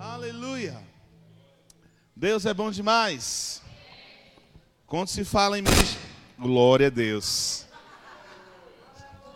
[0.00, 0.80] Aleluia.
[2.14, 3.60] Deus é bom demais.
[4.86, 5.64] Quando se fala em.
[6.38, 7.66] Glória a Deus.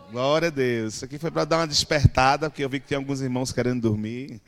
[0.09, 0.93] Glória a Deus.
[0.95, 3.81] Isso aqui foi para dar uma despertada, porque eu vi que tem alguns irmãos querendo
[3.81, 4.39] dormir.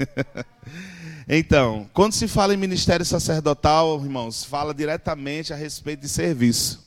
[1.28, 6.82] então, quando se fala em ministério sacerdotal, irmãos, fala diretamente a respeito de serviço.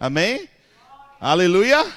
[0.00, 0.34] Amém?
[0.34, 0.48] Amém?
[1.20, 1.78] Aleluia?
[1.78, 1.92] Amém.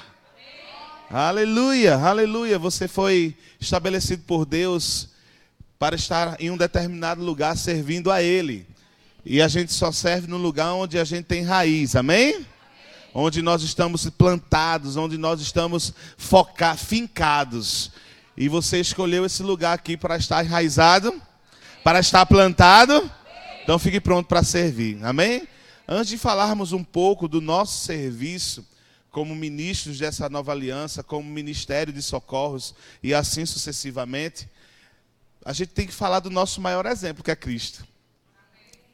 [1.10, 2.56] Aleluia, aleluia.
[2.56, 5.15] Você foi estabelecido por Deus
[5.78, 8.66] para estar em um determinado lugar servindo a Ele.
[9.24, 12.34] E a gente só serve no lugar onde a gente tem raiz, amém?
[12.34, 12.46] amém.
[13.12, 17.90] Onde nós estamos plantados, onde nós estamos focados, fincados.
[18.36, 21.20] E você escolheu esse lugar aqui para estar enraizado,
[21.82, 23.10] para estar plantado.
[23.62, 25.48] Então fique pronto para servir, amém?
[25.88, 28.64] Antes de falarmos um pouco do nosso serviço
[29.10, 34.46] como ministros dessa nova aliança, como ministério de socorros e assim sucessivamente,
[35.46, 37.86] a gente tem que falar do nosso maior exemplo, que é Cristo.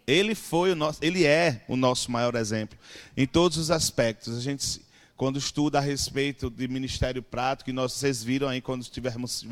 [0.07, 2.79] Ele foi o nosso, ele é o nosso maior exemplo
[3.17, 4.37] em todos os aspectos.
[4.37, 4.83] A gente
[5.17, 9.47] quando estuda a respeito de ministério prático, e nós, vocês viram aí quando estivemos,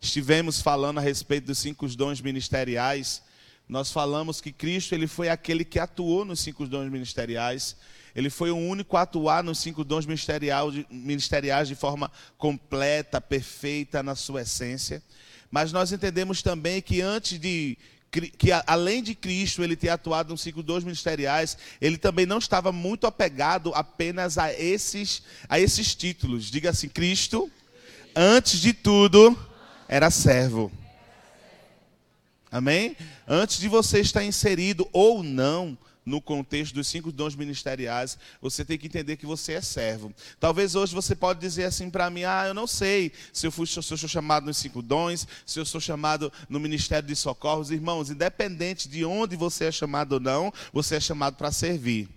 [0.00, 3.22] estivemos falando a respeito dos cinco dons ministeriais,
[3.66, 7.76] nós falamos que Cristo ele foi aquele que atuou nos cinco dons ministeriais.
[8.14, 14.14] Ele foi o único a atuar nos cinco dons ministeriais de forma completa, perfeita na
[14.14, 15.02] sua essência.
[15.54, 17.78] Mas nós entendemos também que antes de
[18.10, 22.72] que além de Cristo ele ter atuado nos cinco dons ministeriais, ele também não estava
[22.72, 26.50] muito apegado apenas a esses a esses títulos.
[26.50, 27.48] Diga assim, Cristo
[28.16, 29.38] antes de tudo
[29.86, 30.72] era servo.
[32.50, 32.96] Amém?
[33.24, 38.78] Antes de você estar inserido ou não no contexto dos cinco dons ministeriais, você tem
[38.78, 40.12] que entender que você é servo.
[40.38, 43.66] Talvez hoje você pode dizer assim para mim: "Ah, eu não sei se eu fui
[43.66, 47.70] se eu sou chamado nos cinco dons, se eu sou chamado no ministério de socorros".
[47.70, 52.08] Irmãos, independente de onde você é chamado ou não, você é chamado para servir.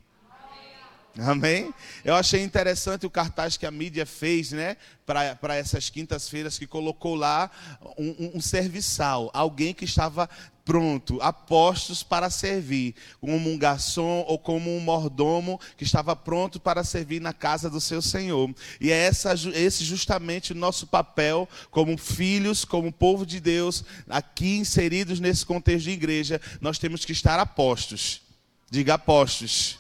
[1.19, 1.73] Amém?
[2.05, 4.77] Eu achei interessante o cartaz que a mídia fez, né?
[5.05, 7.49] Para essas quintas-feiras, que colocou lá
[7.97, 10.29] um, um, serviçal, alguém que estava
[10.63, 16.59] pronto, a postos para servir, como um garçom ou como um mordomo que estava pronto
[16.59, 18.53] para servir na casa do seu Senhor.
[18.79, 24.57] E é essa, esse justamente o nosso papel como filhos, como povo de Deus, aqui
[24.57, 28.21] inseridos nesse contexto de igreja, nós temos que estar a postos.
[28.69, 29.79] Diga a postos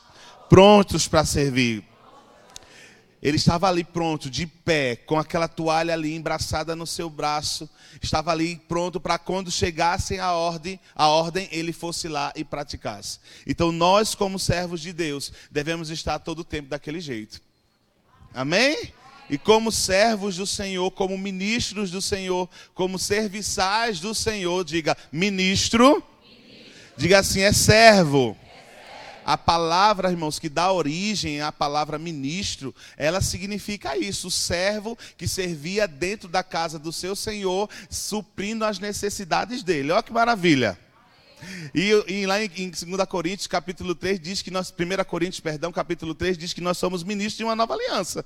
[0.49, 1.83] prontos para servir.
[3.21, 7.67] Ele estava ali pronto, de pé, com aquela toalha ali embraçada no seu braço.
[8.01, 13.19] Estava ali pronto para quando chegassem a ordem, a ordem ele fosse lá e praticasse.
[13.45, 17.41] Então nós, como servos de Deus, devemos estar todo o tempo daquele jeito.
[18.33, 18.93] Amém?
[19.29, 26.01] E como servos do Senhor, como ministros do Senhor, como serviçais do Senhor, diga ministro,
[26.23, 26.93] ministro.
[26.95, 28.37] diga assim, é servo.
[29.27, 35.27] A palavra, irmãos, que dá origem à palavra ministro, ela significa isso, o servo que
[35.27, 39.91] servia dentro da casa do seu senhor, suprindo as necessidades dele.
[39.91, 40.79] Olha que maravilha.
[41.75, 45.73] E, e, lá em, em 2 Coríntios, capítulo 3, diz que nós, 1 Coríntios, perdão,
[45.73, 48.25] capítulo 3, diz que nós somos ministros de uma nova aliança.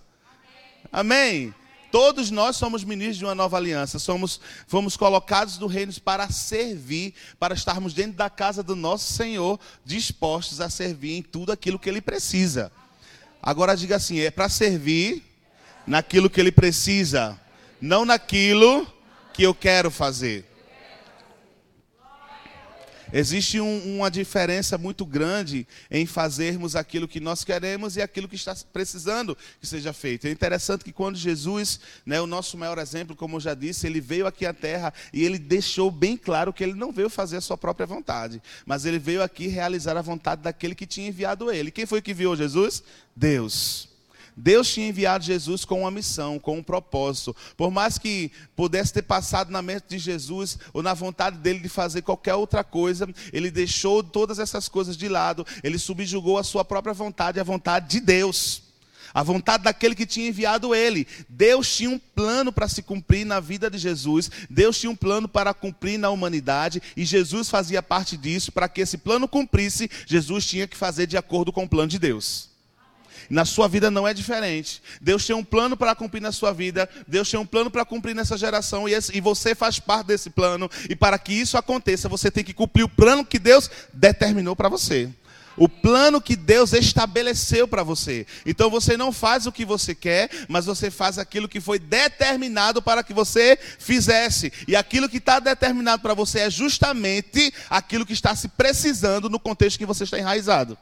[0.91, 1.45] Amém.
[1.51, 1.60] Amém.
[1.91, 7.13] Todos nós somos ministros de uma nova aliança, somos fomos colocados no reino para servir,
[7.37, 11.89] para estarmos dentro da casa do nosso Senhor, dispostos a servir em tudo aquilo que
[11.89, 12.71] ele precisa.
[13.41, 15.23] Agora diga assim, é para servir
[15.85, 17.39] naquilo que ele precisa,
[17.81, 18.87] não naquilo
[19.33, 20.50] que eu quero fazer.
[23.13, 28.35] Existe um, uma diferença muito grande em fazermos aquilo que nós queremos e aquilo que
[28.35, 30.27] está precisando que seja feito.
[30.27, 33.99] É interessante que quando Jesus, né, o nosso maior exemplo, como eu já disse, ele
[33.99, 37.41] veio aqui à terra e ele deixou bem claro que ele não veio fazer a
[37.41, 41.71] sua própria vontade, mas ele veio aqui realizar a vontade daquele que tinha enviado ele.
[41.71, 42.83] Quem foi que enviou Jesus?
[43.15, 43.90] Deus.
[44.35, 47.35] Deus tinha enviado Jesus com uma missão, com um propósito.
[47.55, 51.69] Por mais que pudesse ter passado na mente de Jesus ou na vontade dele de
[51.69, 56.63] fazer qualquer outra coisa, ele deixou todas essas coisas de lado, ele subjugou a sua
[56.63, 58.63] própria vontade, a vontade de Deus.
[59.13, 61.05] A vontade daquele que tinha enviado ele.
[61.27, 64.31] Deus tinha um plano para se cumprir na vida de Jesus.
[64.49, 66.81] Deus tinha um plano para cumprir na humanidade.
[66.95, 68.51] E Jesus fazia parte disso.
[68.51, 71.99] Para que esse plano cumprisse, Jesus tinha que fazer de acordo com o plano de
[71.99, 72.50] Deus.
[73.31, 74.83] Na sua vida não é diferente.
[74.99, 78.13] Deus tem um plano para cumprir na sua vida, Deus tem um plano para cumprir
[78.13, 80.69] nessa geração e, esse, e você faz parte desse plano.
[80.89, 84.67] E para que isso aconteça, você tem que cumprir o plano que Deus determinou para
[84.67, 85.09] você.
[85.55, 88.27] O plano que Deus estabeleceu para você.
[88.45, 92.81] Então você não faz o que você quer, mas você faz aquilo que foi determinado
[92.81, 94.51] para que você fizesse.
[94.67, 99.39] E aquilo que está determinado para você é justamente aquilo que está se precisando no
[99.39, 100.77] contexto que você está enraizado.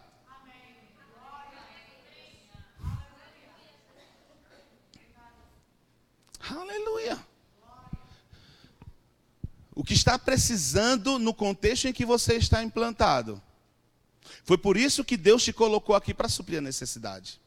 [6.50, 7.18] Aleluia.
[9.80, 13.42] O que está precisando no contexto em que você está implantado.
[14.44, 17.40] Foi por isso que Deus te colocou aqui para suprir a necessidade.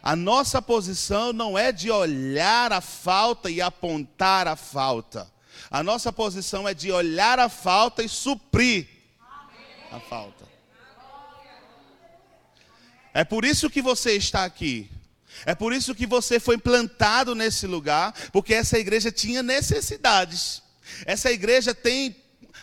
[0.00, 5.28] A nossa posição não é de olhar a falta e apontar a falta.
[5.68, 8.86] A nossa posição é de olhar a falta e suprir
[9.90, 10.48] a falta.
[13.12, 14.88] É por isso que você está aqui.
[15.44, 20.61] É por isso que você foi plantado nesse lugar, porque essa igreja tinha necessidades.
[21.04, 22.16] Essa igreja tem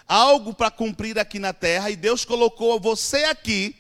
[0.08, 3.76] algo para cumprir aqui na terra e Deus colocou você aqui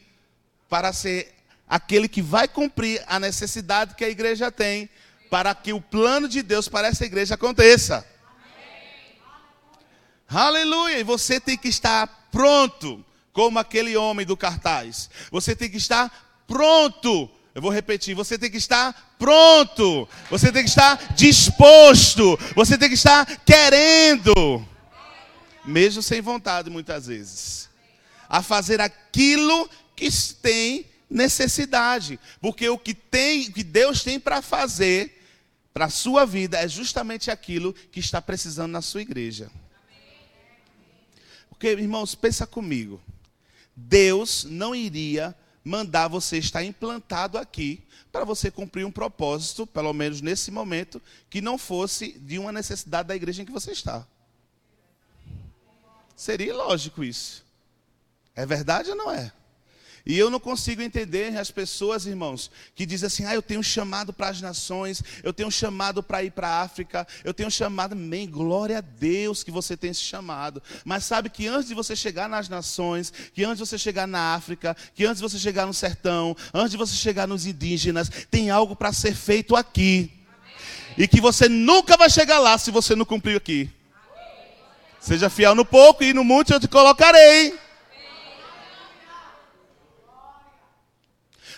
[0.69, 1.35] para ser
[1.67, 4.89] aquele que vai cumprir a necessidade que a igreja tem
[5.29, 8.05] para que o plano de Deus para essa igreja aconteça.
[10.27, 10.99] Aleluia!
[10.99, 13.03] E você tem que estar pronto,
[13.33, 15.09] como aquele homem do cartaz.
[15.31, 20.63] Você tem que estar pronto eu vou repetir, você tem que estar pronto, você tem
[20.63, 24.65] que estar disposto, você tem que estar querendo,
[25.65, 27.69] mesmo sem vontade muitas vezes,
[28.27, 30.09] a fazer aquilo que
[30.41, 35.19] tem necessidade, porque o que tem, o que Deus tem para fazer
[35.73, 39.49] para a sua vida é justamente aquilo que está precisando na sua igreja.
[41.49, 43.01] Porque, irmãos, pensa comigo.
[43.75, 50.21] Deus não iria mandar você estar implantado aqui para você cumprir um propósito, pelo menos
[50.21, 54.05] nesse momento, que não fosse de uma necessidade da igreja em que você está.
[56.15, 57.45] Seria lógico isso.
[58.35, 59.31] É verdade ou não é?
[60.05, 63.63] E eu não consigo entender as pessoas, irmãos, que dizem assim: ah, eu tenho um
[63.63, 67.47] chamado para as nações, eu tenho um chamado para ir para a África, eu tenho
[67.47, 70.61] um chamado, amém, glória a Deus que você tem esse chamado.
[70.85, 74.33] Mas sabe que antes de você chegar nas nações, que antes de você chegar na
[74.33, 78.49] África, que antes de você chegar no sertão, antes de você chegar nos indígenas, tem
[78.49, 80.11] algo para ser feito aqui.
[80.97, 83.69] E que você nunca vai chegar lá se você não cumprir aqui.
[84.99, 87.57] Seja fiel no pouco e no muito eu te colocarei.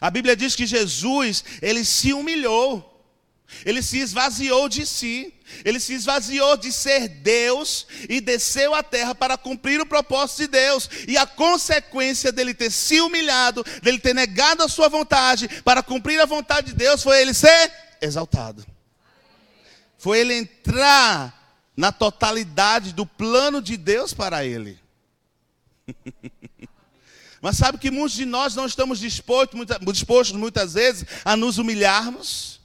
[0.01, 2.88] A Bíblia diz que Jesus, ele se humilhou.
[3.63, 5.31] Ele se esvaziou de si.
[5.63, 10.48] Ele se esvaziou de ser Deus e desceu à terra para cumprir o propósito de
[10.48, 10.89] Deus.
[11.07, 16.19] E a consequência dele ter se humilhado, dele ter negado a sua vontade para cumprir
[16.19, 17.71] a vontade de Deus, foi ele ser
[18.01, 18.65] exaltado.
[20.00, 21.38] Foi ele entrar
[21.77, 24.80] na totalidade do plano de Deus para ele.
[27.42, 29.60] Mas sabe que muitos de nós não estamos dispostos,
[29.92, 32.62] dispostos muitas vezes a nos humilharmos,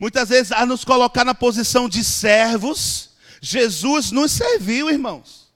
[0.00, 3.10] muitas vezes a nos colocar na posição de servos.
[3.42, 5.46] Jesus nos serviu, irmãos.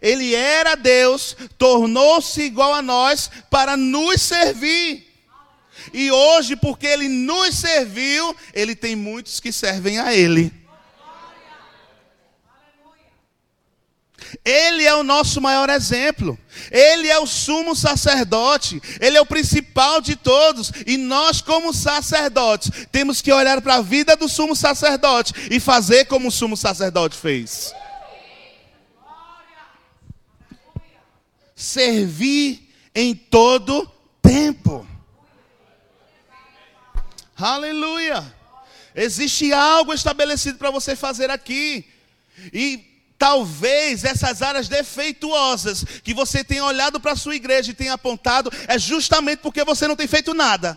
[0.00, 5.06] Ele era Deus, tornou-se igual a nós para nos servir.
[5.92, 10.61] E hoje, porque ele nos serviu, ele tem muitos que servem a ele.
[14.44, 16.38] Ele é o nosso maior exemplo.
[16.70, 18.80] Ele é o sumo sacerdote.
[19.00, 20.72] Ele é o principal de todos.
[20.86, 26.06] E nós, como sacerdotes, temos que olhar para a vida do sumo sacerdote e fazer
[26.06, 27.74] como o sumo sacerdote fez.
[31.54, 34.86] Servir em todo tempo.
[37.36, 38.34] Aleluia.
[38.94, 41.84] Existe algo estabelecido para você fazer aqui.
[42.52, 42.91] E
[43.22, 48.52] Talvez essas áreas defeituosas que você tem olhado para a sua igreja e tem apontado
[48.66, 50.76] é justamente porque você não tem feito nada.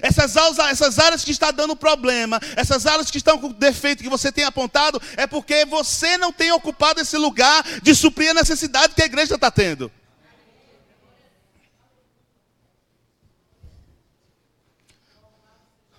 [0.00, 0.34] Essas,
[0.70, 4.44] essas áreas que estão dando problema, essas áreas que estão com defeito que você tem
[4.44, 9.04] apontado, é porque você não tem ocupado esse lugar de suprir a necessidade que a
[9.04, 9.92] igreja está tendo.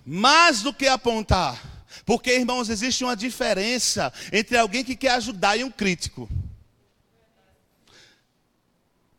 [0.04, 1.73] Mais do que apontar,
[2.04, 6.28] porque, irmãos, existe uma diferença entre alguém que quer ajudar e um crítico.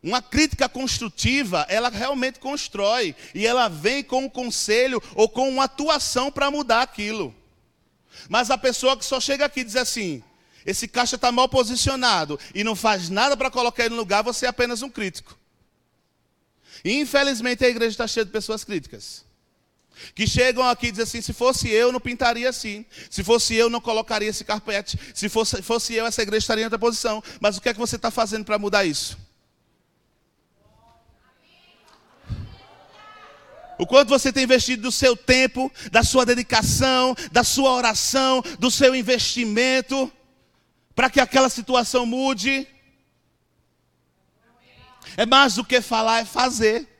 [0.02, 5.64] Uma crítica construtiva, ela realmente constrói e ela vem com um conselho ou com uma
[5.64, 7.34] atuação para mudar aquilo.
[8.28, 10.22] Mas a pessoa que só chega aqui e diz assim:
[10.64, 14.46] esse caixa está mal posicionado e não faz nada para colocar ele no lugar, você
[14.46, 15.36] é apenas um crítico.
[16.84, 19.25] E infelizmente a igreja está cheia de pessoas críticas.
[20.14, 22.84] Que chegam aqui e dizem assim: se fosse eu, não pintaria assim.
[23.10, 24.98] Se fosse eu, não colocaria esse carpete.
[25.14, 27.22] Se fosse, fosse eu, essa igreja estaria em outra posição.
[27.40, 29.18] Mas o que é que você está fazendo para mudar isso?
[33.78, 38.70] O quanto você tem investido do seu tempo, da sua dedicação, da sua oração, do
[38.70, 40.10] seu investimento,
[40.94, 42.66] para que aquela situação mude.
[45.16, 46.95] É mais do que falar, é fazer.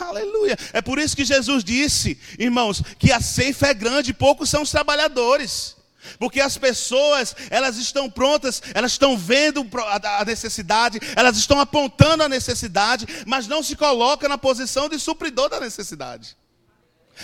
[0.00, 0.56] Aleluia.
[0.72, 4.62] É por isso que Jesus disse, irmãos, que a ceifa é grande e poucos são
[4.62, 5.76] os trabalhadores.
[6.18, 9.66] Porque as pessoas, elas estão prontas, elas estão vendo
[10.04, 15.48] a necessidade, elas estão apontando a necessidade, mas não se colocam na posição de supridor
[15.48, 16.36] da necessidade.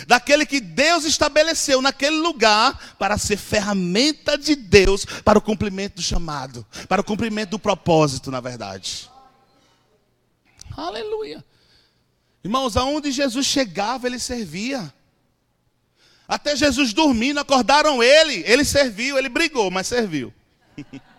[0.06, 6.02] Daquele que Deus estabeleceu naquele lugar para ser ferramenta de Deus para o cumprimento do
[6.02, 9.10] chamado, para o cumprimento do propósito, na verdade.
[10.74, 11.44] Aleluia.
[12.44, 14.92] Irmãos, aonde Jesus chegava, ele servia.
[16.26, 18.42] Até Jesus dormindo, acordaram ele.
[18.46, 20.32] Ele serviu, ele brigou, mas serviu.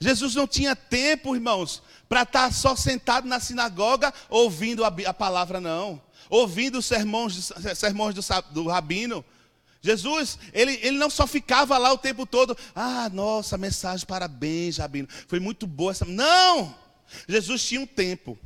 [0.00, 5.60] Jesus não tinha tempo, irmãos, para estar só sentado na sinagoga ouvindo a, a palavra,
[5.60, 6.02] não.
[6.28, 9.24] Ouvindo os sermões, sermões do, do rabino.
[9.80, 15.06] Jesus, ele, ele não só ficava lá o tempo todo, ah, nossa, mensagem, parabéns, Rabino,
[15.28, 16.06] foi muito boa essa.
[16.06, 16.74] Não!
[17.28, 18.38] Jesus tinha um tempo,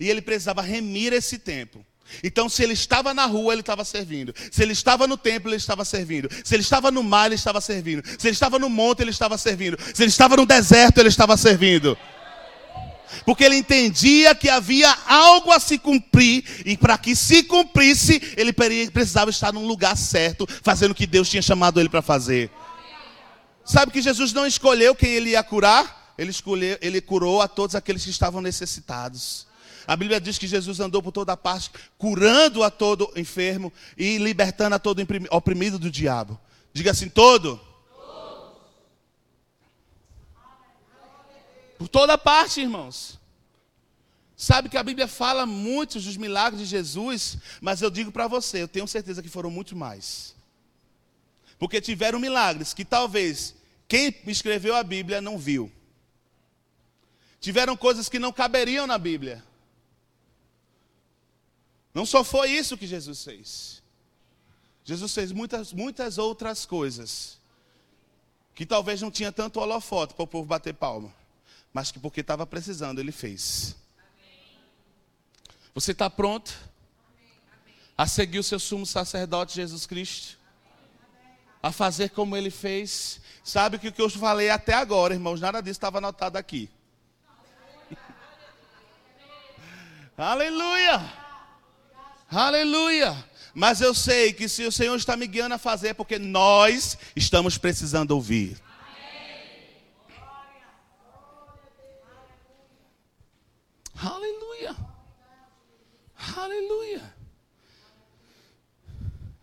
[0.00, 1.84] e ele precisava remir esse tempo.
[2.22, 4.32] Então, se ele estava na rua, ele estava servindo.
[4.50, 6.28] Se ele estava no templo, ele estava servindo.
[6.44, 8.02] Se ele estava no mar, ele estava servindo.
[8.18, 9.76] Se ele estava no monte, ele estava servindo.
[9.92, 11.98] Se ele estava no deserto, ele estava servindo.
[13.24, 18.52] Porque ele entendia que havia algo a se cumprir, e para que se cumprisse, ele
[18.52, 22.50] precisava estar num lugar certo, fazendo o que Deus tinha chamado ele para fazer.
[23.64, 26.14] Sabe que Jesus não escolheu quem ele ia curar?
[26.16, 29.46] Ele, escolheu, ele curou a todos aqueles que estavam necessitados.
[29.86, 34.74] A Bíblia diz que Jesus andou por toda parte, curando a todo enfermo e libertando
[34.74, 35.00] a todo
[35.30, 36.38] oprimido do diabo.
[36.72, 37.60] Diga assim: todo.
[41.78, 43.18] Por toda parte, irmãos.
[44.36, 48.62] Sabe que a Bíblia fala muitos dos milagres de Jesus, mas eu digo para você,
[48.62, 50.34] eu tenho certeza que foram muito mais.
[51.58, 53.54] Porque tiveram milagres que talvez
[53.88, 55.72] quem escreveu a Bíblia não viu.
[57.40, 59.42] Tiveram coisas que não caberiam na Bíblia.
[61.96, 63.82] Não só foi isso que Jesus fez.
[64.84, 67.38] Jesus fez muitas, muitas outras coisas.
[68.54, 71.10] Que talvez não tinha tanto holofote para o povo bater palma.
[71.72, 73.74] Mas que porque estava precisando, ele fez.
[75.74, 76.54] Você está pronto
[77.96, 80.36] a seguir o seu sumo sacerdote Jesus Cristo?
[81.62, 83.22] A fazer como ele fez?
[83.42, 86.68] Sabe que o que eu falei até agora, irmãos, nada disso estava anotado aqui.
[90.14, 91.24] Aleluia!
[92.28, 93.24] Aleluia!
[93.54, 96.98] Mas eu sei que se o Senhor está me guiando a fazer, é porque nós
[97.14, 98.60] estamos precisando ouvir.
[103.94, 104.76] Aleluia!
[106.36, 107.14] Aleluia!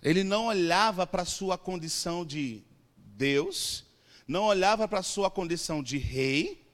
[0.01, 2.61] Ele não olhava para a sua condição de
[2.97, 3.85] Deus,
[4.27, 6.67] não olhava para a sua condição de rei,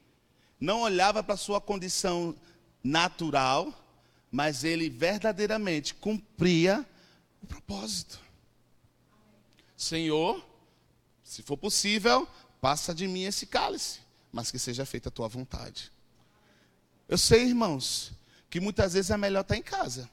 [0.59, 2.35] não olhava para a sua condição
[2.83, 3.73] natural,
[4.31, 6.86] mas ele verdadeiramente cumpria
[7.41, 8.19] o propósito.
[9.75, 10.45] Senhor,
[11.24, 12.27] se for possível,
[12.62, 14.00] passa de mim esse cálice,
[14.31, 15.91] mas que seja feita a tua vontade.
[17.07, 18.12] Eu sei, irmãos,
[18.50, 20.09] que muitas vezes é melhor estar em casa.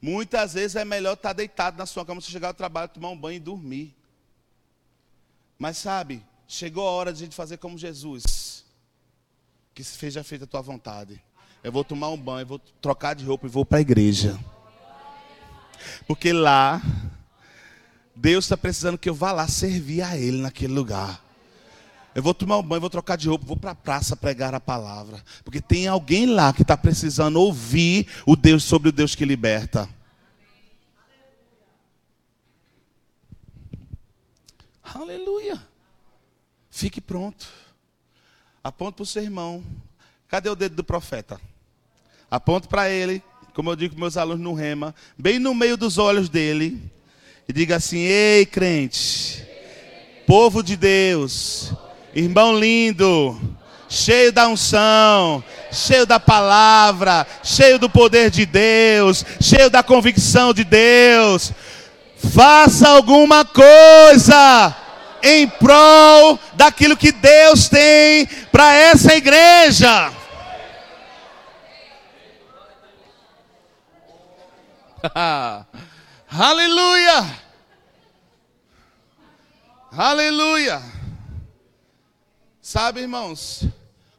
[0.00, 3.18] Muitas vezes é melhor estar deitado na sua cama, você chegar ao trabalho, tomar um
[3.18, 3.96] banho e dormir.
[5.58, 8.64] Mas sabe, chegou a hora de a gente fazer como Jesus.
[9.72, 11.22] Que seja feita a tua vontade
[11.66, 14.38] eu vou tomar um banho, eu vou trocar de roupa e vou para a igreja.
[16.06, 16.80] Porque lá,
[18.14, 21.20] Deus está precisando que eu vá lá servir a Ele naquele lugar.
[22.14, 24.60] Eu vou tomar um banho, vou trocar de roupa, vou para a praça pregar a
[24.60, 25.20] palavra.
[25.42, 29.88] Porque tem alguém lá que está precisando ouvir o Deus sobre o Deus que liberta.
[34.84, 35.60] Aleluia.
[36.70, 37.48] Fique pronto.
[38.62, 39.64] Aponte para o seu irmão.
[40.28, 41.40] Cadê o dedo do profeta?
[42.30, 43.22] Aponto para ele,
[43.54, 46.80] como eu digo para meus alunos no rema, bem no meio dos olhos dele,
[47.48, 49.44] e diga assim: Ei, crente,
[50.26, 51.72] povo de Deus,
[52.14, 53.38] irmão lindo,
[53.88, 55.42] cheio da unção,
[55.72, 61.52] cheio da palavra, cheio do poder de Deus, cheio da convicção de Deus,
[62.16, 64.74] faça alguma coisa
[65.22, 70.12] em prol daquilo que Deus tem para essa igreja.
[76.28, 77.46] Aleluia!
[79.92, 80.82] Aleluia!
[82.60, 83.64] Sabe, irmãos,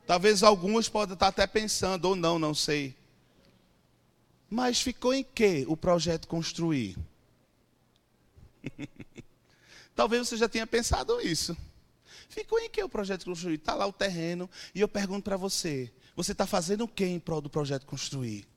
[0.07, 2.96] Talvez alguns podem estar até pensando, ou não, não sei.
[4.50, 6.98] Mas ficou em que o projeto construir?
[9.93, 11.57] Talvez você já tenha pensado isso.
[12.29, 13.55] Ficou em que o projeto construir?
[13.55, 14.50] Está lá o terreno.
[14.74, 18.48] E eu pergunto para você: você está fazendo o que em prol do projeto construir?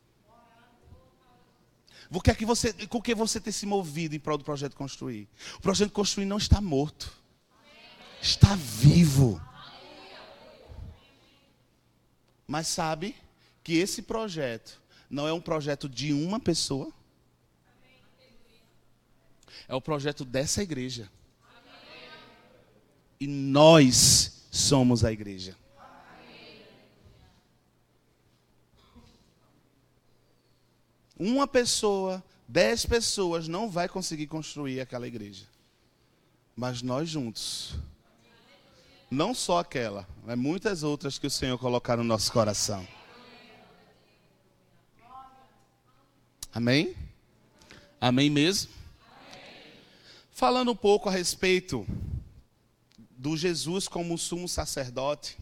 [2.12, 4.74] O que é que você, com que você tem se movido em prol do projeto
[4.74, 5.28] construir?
[5.56, 7.12] O projeto construir não está morto.
[8.20, 9.40] Está vivo.
[12.46, 13.14] Mas sabe
[13.62, 16.92] que esse projeto não é um projeto de uma pessoa.
[19.68, 21.08] É o projeto dessa igreja.
[23.20, 25.56] E nós somos a igreja.
[31.22, 35.44] Uma pessoa, dez pessoas não vai conseguir construir aquela igreja.
[36.56, 37.74] Mas nós juntos.
[39.10, 42.88] Não só aquela, mas muitas outras que o Senhor colocar no nosso coração.
[46.54, 46.96] Amém?
[48.00, 48.72] Amém mesmo?
[50.32, 51.86] Falando um pouco a respeito
[53.10, 55.36] do Jesus como sumo sacerdote,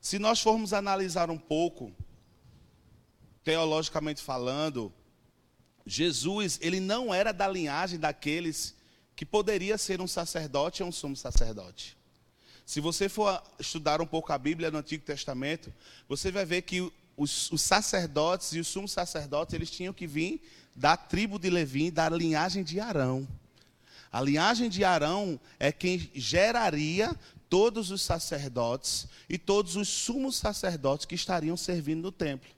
[0.00, 1.92] se nós formos analisar um pouco
[3.44, 4.92] teologicamente falando,
[5.86, 8.74] Jesus, ele não era da linhagem daqueles
[9.14, 11.96] que poderia ser um sacerdote ou um sumo sacerdote.
[12.64, 15.72] Se você for estudar um pouco a Bíblia no Antigo Testamento,
[16.08, 20.42] você vai ver que os, os sacerdotes e os sumos sacerdotes, eles tinham que vir
[20.74, 23.28] da tribo de Levi, da linhagem de Arão.
[24.10, 27.14] A linhagem de Arão é quem geraria
[27.48, 32.53] todos os sacerdotes e todos os sumos sacerdotes que estariam servindo no templo.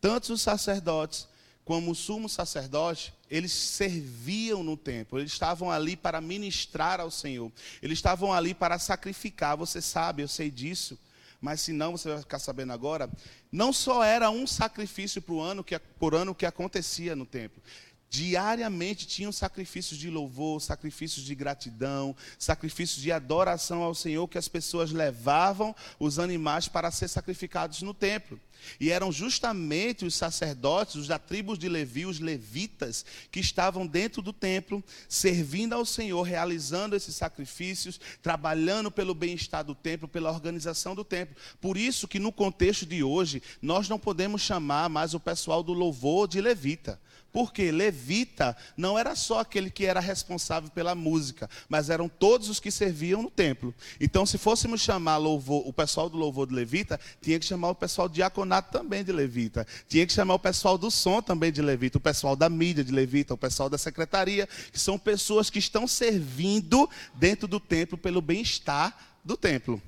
[0.00, 1.28] Tanto os sacerdotes
[1.64, 7.52] como o sumo sacerdote, eles serviam no templo, eles estavam ali para ministrar ao Senhor,
[7.80, 9.56] eles estavam ali para sacrificar.
[9.56, 10.98] Você sabe, eu sei disso,
[11.40, 13.08] mas se não, você vai ficar sabendo agora.
[13.52, 17.62] Não só era um sacrifício por ano que, por ano que acontecia no templo,
[18.10, 24.48] diariamente tinham sacrifícios de louvor, sacrifícios de gratidão, sacrifícios de adoração ao Senhor que as
[24.48, 28.40] pessoas levavam os animais para ser sacrificados no templo.
[28.78, 34.22] E eram justamente os sacerdotes, os da tribos de Levi, os levitas, que estavam dentro
[34.22, 40.94] do templo, servindo ao Senhor, realizando esses sacrifícios, trabalhando pelo bem-estar do templo, pela organização
[40.94, 41.36] do templo.
[41.60, 45.72] Por isso que no contexto de hoje, nós não podemos chamar mais o pessoal do
[45.72, 47.00] louvor de levita.
[47.32, 52.58] Porque levita não era só aquele que era responsável pela música, mas eram todos os
[52.58, 53.74] que serviam no templo.
[54.00, 57.74] Então, se fôssemos chamar louvor, o pessoal do louvor de levita, tinha que chamar o
[57.74, 59.66] pessoal do diaconato também de levita.
[59.88, 62.92] Tinha que chamar o pessoal do som também de levita, o pessoal da mídia de
[62.92, 68.20] levita, o pessoal da secretaria, que são pessoas que estão servindo dentro do templo pelo
[68.20, 69.80] bem-estar do templo.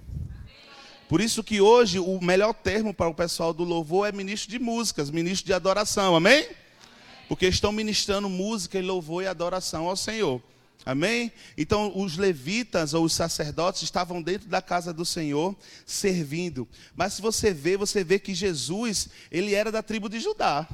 [1.08, 4.58] Por isso que hoje o melhor termo para o pessoal do louvor é ministro de
[4.58, 6.16] músicas, ministro de adoração.
[6.16, 6.61] Amém?
[7.28, 10.42] Porque estão ministrando música e louvor e adoração ao Senhor.
[10.84, 11.30] Amém?
[11.56, 15.56] Então, os levitas ou os sacerdotes estavam dentro da casa do Senhor
[15.86, 16.68] servindo.
[16.94, 20.68] Mas se você vê, você vê que Jesus, ele era da tribo de Judá.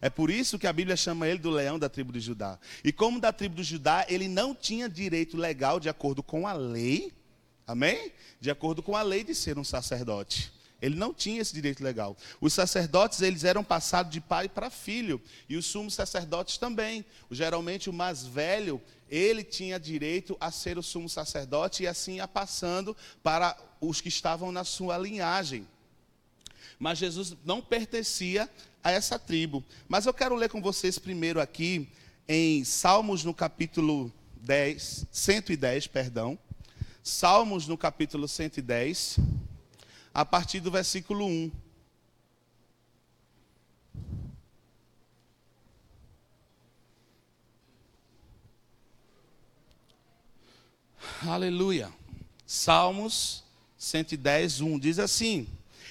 [0.00, 2.58] É por isso que a Bíblia chama ele do leão da tribo de Judá.
[2.84, 6.52] E como da tribo de Judá, ele não tinha direito legal de acordo com a
[6.52, 7.12] lei,
[7.66, 8.12] amém?
[8.40, 10.52] De acordo com a lei de ser um sacerdote.
[10.80, 12.16] Ele não tinha esse direito legal.
[12.40, 17.04] Os sacerdotes, eles eram passados de pai para filho, e os sumos sacerdotes também.
[17.30, 22.28] Geralmente o mais velho, ele tinha direito a ser o sumo sacerdote e assim ia
[22.28, 25.66] passando para os que estavam na sua linhagem.
[26.78, 28.50] Mas Jesus não pertencia
[28.82, 29.64] a essa tribo.
[29.88, 31.88] Mas eu quero ler com vocês primeiro aqui
[32.28, 34.12] em Salmos no capítulo
[34.42, 36.38] 10, 110, perdão.
[37.02, 39.18] Salmos no capítulo 110
[40.16, 41.52] a partir do versículo 1.
[51.28, 51.92] Aleluia.
[52.46, 53.44] Salmos
[53.76, 55.46] 110, 1 diz assim: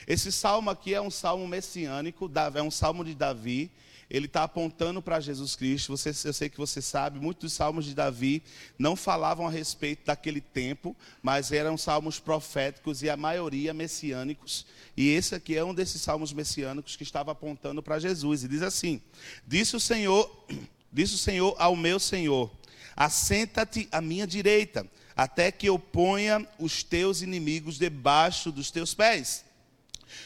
[0.07, 3.69] esse salmo aqui é um salmo messiânico, é um salmo de Davi,
[4.15, 5.95] ele está apontando para Jesus Cristo.
[5.95, 8.41] Você, eu sei que você sabe, muitos salmos de Davi
[8.79, 14.65] não falavam a respeito daquele tempo, mas eram salmos proféticos e a maioria messiânicos.
[14.95, 18.45] E esse aqui é um desses salmos messiânicos que estava apontando para Jesus.
[18.45, 19.01] E diz assim:
[19.45, 20.45] Disse o Senhor,
[20.93, 22.49] disse o Senhor ao meu Senhor:
[22.95, 29.43] Assenta-te à minha direita, até que eu ponha os teus inimigos debaixo dos teus pés.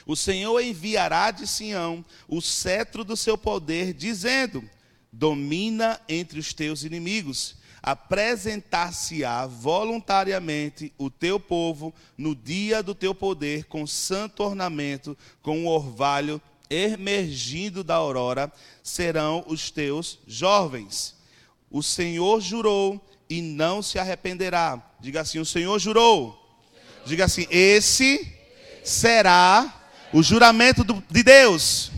[0.06, 4.64] O Senhor enviará de Sião o cetro do seu poder, dizendo:
[5.12, 7.58] Domina entre os teus inimigos.
[7.82, 15.70] apresentar-se-á voluntariamente o teu povo no dia do teu poder, com santo ornamento, com o
[15.70, 18.52] orvalho emergindo da aurora,
[18.84, 21.16] serão os teus jovens.
[21.72, 24.84] O Senhor jurou e não se arrependerá.
[25.00, 26.38] Diga assim: o Senhor jurou.
[27.06, 28.36] Diga assim: esse
[28.84, 29.79] será
[30.12, 31.92] o juramento de Deus.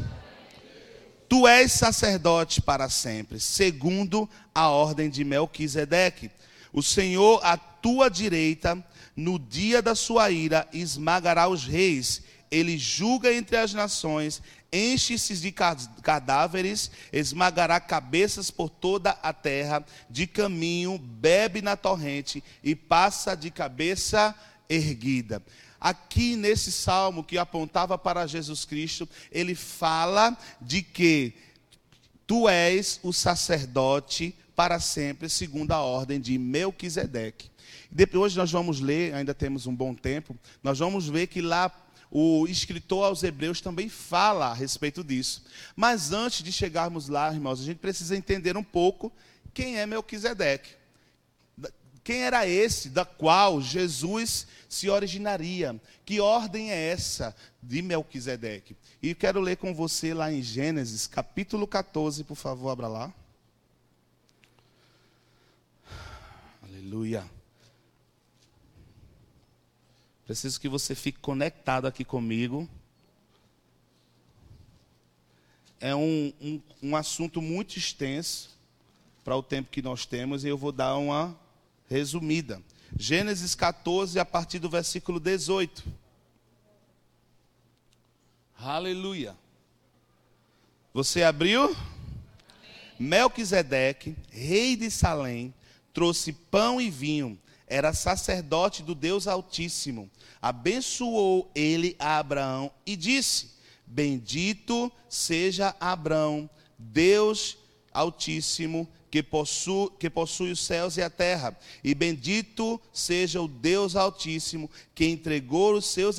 [1.27, 6.29] Tu és sacerdote para sempre, segundo a ordem de Melquisedeque.
[6.73, 8.77] O Senhor, à tua direita,
[9.15, 12.21] no dia da sua ira, esmagará os reis.
[12.49, 14.41] Ele julga entre as nações,
[14.73, 15.53] enche-se de
[16.01, 23.49] cadáveres, esmagará cabeças por toda a terra, de caminho, bebe na torrente e passa de
[23.49, 24.35] cabeça
[24.69, 25.41] erguida.
[25.81, 31.33] Aqui nesse salmo que apontava para Jesus Cristo, ele fala de que
[32.27, 37.49] tu és o sacerdote para sempre, segundo a ordem de Melquisedeque.
[37.89, 41.75] Depois nós vamos ler, ainda temos um bom tempo, nós vamos ver que lá
[42.11, 45.43] o escritor aos Hebreus também fala a respeito disso.
[45.75, 49.11] Mas antes de chegarmos lá, irmãos, a gente precisa entender um pouco
[49.53, 50.80] quem é Melquisedeque.
[52.03, 55.79] Quem era esse da qual Jesus se originaria?
[56.03, 58.75] Que ordem é essa de Melquisedeque?
[59.01, 63.13] E quero ler com você lá em Gênesis, capítulo 14, por favor, abra lá.
[66.63, 67.23] Aleluia.
[70.25, 72.67] Preciso que você fique conectado aqui comigo.
[75.79, 78.57] É um, um, um assunto muito extenso
[79.23, 81.37] para o tempo que nós temos e eu vou dar uma
[81.91, 82.63] resumida.
[82.97, 85.83] Gênesis 14, a partir do versículo 18.
[88.57, 89.35] Aleluia.
[90.93, 91.75] Você abriu?
[92.97, 95.53] Melquisedeque, rei de Salém,
[95.93, 97.37] trouxe pão e vinho.
[97.67, 100.09] Era sacerdote do Deus Altíssimo.
[100.41, 103.51] Abençoou ele a Abraão e disse:
[103.85, 107.57] Bendito seja Abraão, Deus
[107.93, 111.55] Altíssimo, que possui, que possui os céus e a terra.
[111.83, 116.17] E bendito seja o Deus Altíssimo, que entregou os seus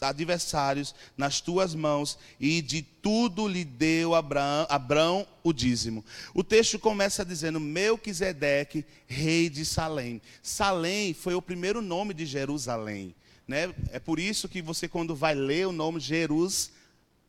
[0.00, 6.02] adversários nas tuas mãos, e de tudo lhe deu Abraão, Abraão o dízimo.
[6.32, 10.22] O texto começa dizendo: Melquisedeque, rei de Salém.
[10.42, 13.14] Salém foi o primeiro nome de Jerusalém.
[13.46, 13.74] Né?
[13.90, 16.81] É por isso que você, quando vai ler o nome Jerusalém,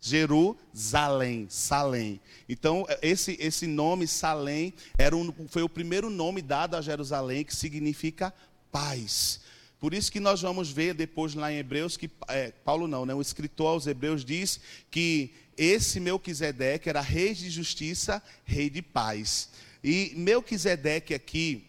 [0.05, 2.19] Jerusalém, Salém.
[2.49, 7.55] Então, esse, esse nome Salém era um, foi o primeiro nome dado a Jerusalém, que
[7.55, 8.33] significa
[8.69, 9.39] paz.
[9.79, 13.13] Por isso que nós vamos ver depois lá em Hebreus que é, Paulo não, né?
[13.13, 14.59] O escritor aos Hebreus diz
[14.91, 19.51] que esse Melquisedeque era rei de justiça, rei de paz.
[19.81, 21.65] E Melquisedeque aqui,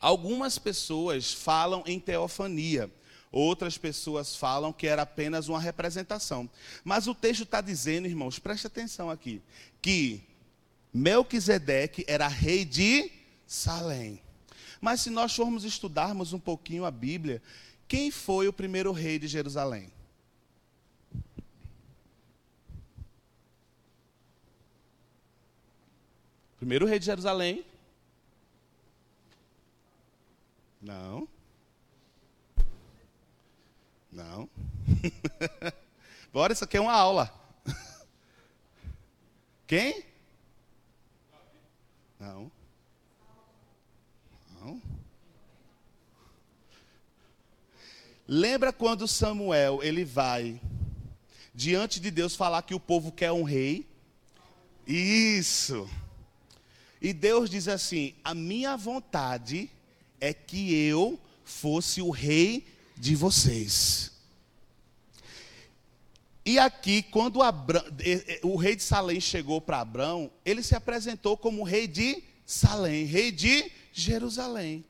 [0.00, 2.90] algumas pessoas falam em teofania.
[3.36, 6.48] Outras pessoas falam que era apenas uma representação.
[6.84, 9.42] Mas o texto está dizendo, irmãos, preste atenção aqui,
[9.82, 10.22] que
[10.92, 13.10] Melquisedeque era rei de
[13.44, 14.20] Salém.
[14.80, 17.42] Mas se nós formos estudarmos um pouquinho a Bíblia,
[17.88, 19.92] quem foi o primeiro rei de Jerusalém?
[26.56, 27.64] Primeiro rei de Jerusalém?
[30.80, 31.33] Não.
[34.14, 34.48] Não.
[36.32, 37.34] Bora, isso aqui é uma aula.
[39.66, 40.04] Quem?
[42.20, 42.48] Não.
[44.52, 44.80] Não.
[48.28, 50.60] Lembra quando Samuel ele vai
[51.52, 53.84] diante de Deus falar que o povo quer um rei?
[54.86, 55.90] Isso.
[57.02, 59.68] E Deus diz assim: "A minha vontade
[60.20, 64.12] é que eu fosse o rei de vocês.
[66.46, 67.40] E aqui, quando
[68.42, 73.32] o rei de Salém chegou para Abrão, ele se apresentou como rei de Salém, rei
[73.32, 74.84] de Jerusalém.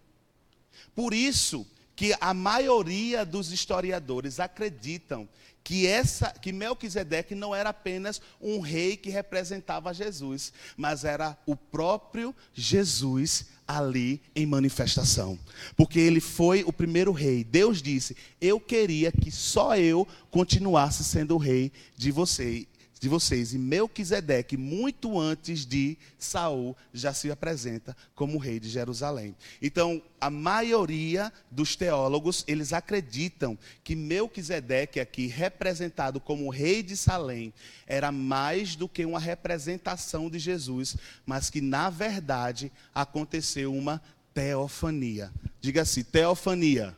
[0.94, 5.28] Por isso que a maioria dos historiadores acreditam
[5.62, 11.56] que essa que Melquisedeque não era apenas um rei que representava Jesus, mas era o
[11.56, 15.38] próprio Jesus ali em manifestação.
[15.76, 17.44] Porque ele foi o primeiro rei.
[17.44, 22.66] Deus disse: "Eu queria que só eu continuasse sendo o rei de você
[23.04, 23.52] de vocês.
[23.52, 29.36] E Melquisedeque, muito antes de Saul, já se apresenta como rei de Jerusalém.
[29.60, 37.52] Então, a maioria dos teólogos, eles acreditam que Melquisedeque aqui, representado como rei de Salém,
[37.86, 44.00] era mais do que uma representação de Jesus, mas que, na verdade, aconteceu uma
[44.32, 45.30] teofania.
[45.60, 46.96] Diga assim: teofania.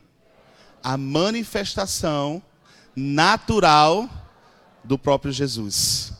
[0.81, 2.41] A manifestação
[2.95, 4.09] natural
[4.87, 6.13] do próprio Jesus.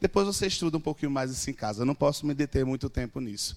[0.00, 1.82] Depois você estuda um pouquinho mais isso em casa.
[1.82, 3.56] Eu não posso me deter muito tempo nisso.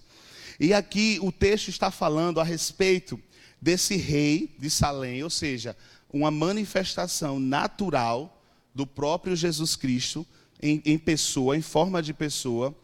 [0.60, 3.19] E aqui o texto está falando a respeito
[3.62, 5.75] desse rei de Salém, ou seja,
[6.12, 8.41] uma manifestação natural
[8.73, 10.25] do próprio Jesus Cristo
[10.62, 12.75] em, em pessoa, em forma de pessoa,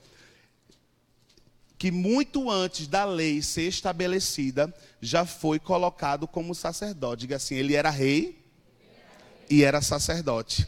[1.78, 7.22] que muito antes da lei ser estabelecida, já foi colocado como sacerdote.
[7.22, 8.42] Diga assim, ele era rei
[9.50, 10.66] e era sacerdote.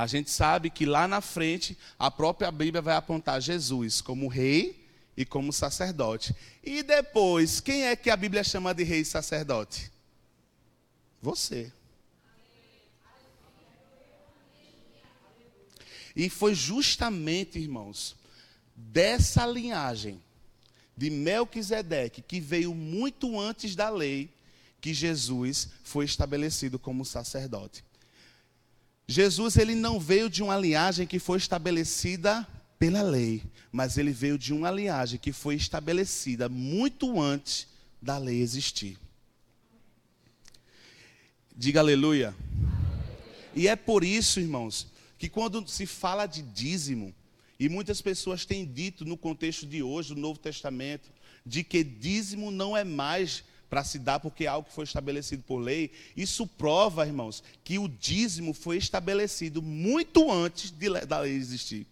[0.00, 4.88] A gente sabe que lá na frente a própria Bíblia vai apontar Jesus como rei
[5.14, 6.34] e como sacerdote.
[6.64, 9.92] E depois, quem é que a Bíblia chama de rei e sacerdote?
[11.20, 11.70] Você.
[16.16, 18.16] E foi justamente, irmãos,
[18.74, 20.18] dessa linhagem
[20.96, 24.30] de Melquisedeque, que veio muito antes da lei,
[24.80, 27.84] que Jesus foi estabelecido como sacerdote.
[29.10, 32.46] Jesus ele não veio de uma linhagem que foi estabelecida
[32.78, 33.42] pela lei,
[33.72, 37.66] mas ele veio de uma linhagem que foi estabelecida muito antes
[38.00, 38.96] da lei existir.
[41.56, 42.32] Diga aleluia.
[43.52, 44.86] E é por isso, irmãos,
[45.18, 47.12] que quando se fala de dízimo,
[47.58, 51.10] e muitas pessoas têm dito no contexto de hoje, do Novo Testamento,
[51.44, 55.44] de que dízimo não é mais para se dar porque é algo que foi estabelecido
[55.44, 55.92] por lei.
[56.16, 61.86] Isso prova, irmãos, que o dízimo foi estabelecido muito antes de, da lei existir.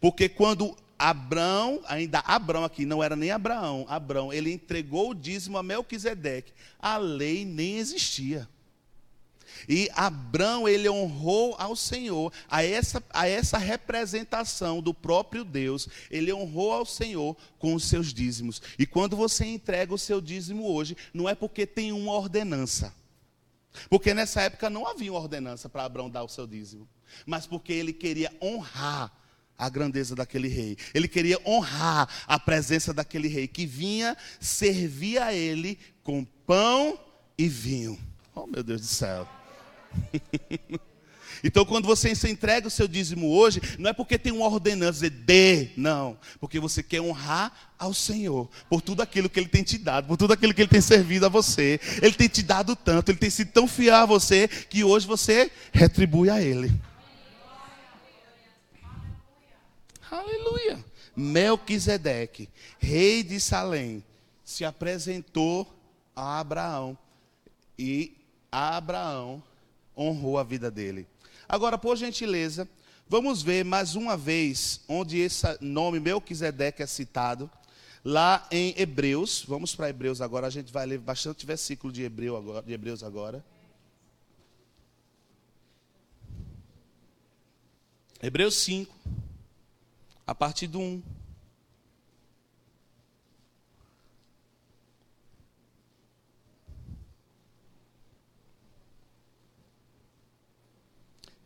[0.00, 5.58] Porque quando Abraão, ainda Abraão aqui, não era nem Abraão, Abraão, ele entregou o dízimo
[5.58, 8.48] a Melquisedeque, a lei nem existia.
[9.68, 16.32] E Abraão, ele honrou ao Senhor, a essa, a essa representação do próprio Deus, ele
[16.32, 18.60] honrou ao Senhor com os seus dízimos.
[18.78, 22.92] E quando você entrega o seu dízimo hoje, não é porque tem uma ordenança.
[23.90, 26.88] Porque nessa época não havia uma ordenança para Abraão dar o seu dízimo.
[27.24, 29.12] Mas porque ele queria honrar
[29.58, 30.76] a grandeza daquele rei.
[30.92, 36.98] Ele queria honrar a presença daquele rei que vinha servir a ele com pão
[37.38, 37.98] e vinho.
[38.34, 39.26] Oh, meu Deus do céu.
[41.44, 45.10] Então, quando você entrega o seu dízimo hoje, não é porque tem uma ordenança, dizer
[45.10, 46.18] dê, não.
[46.40, 50.16] Porque você quer honrar ao Senhor por tudo aquilo que Ele tem te dado, por
[50.16, 51.80] tudo aquilo que Ele tem servido a você.
[52.02, 55.50] Ele tem te dado tanto, Ele tem sido tão fiel a você, que hoje você
[55.72, 56.72] retribui a Ele.
[60.10, 60.84] Aleluia.
[61.14, 64.04] Melquisedeque, rei de Salém,
[64.44, 65.66] se apresentou
[66.14, 66.96] a Abraão.
[67.78, 68.16] E
[68.50, 69.42] Abraão
[69.96, 71.06] honrou a vida dele.
[71.48, 72.68] Agora, por gentileza,
[73.08, 77.50] vamos ver mais uma vez onde esse nome Melquisedeque é citado.
[78.04, 82.36] Lá em Hebreus, vamos para Hebreus agora, a gente vai ler bastante versículo de, Hebreu
[82.36, 83.44] agora, de Hebreus agora.
[88.22, 88.94] Hebreus 5,
[90.26, 91.02] a partir do 1.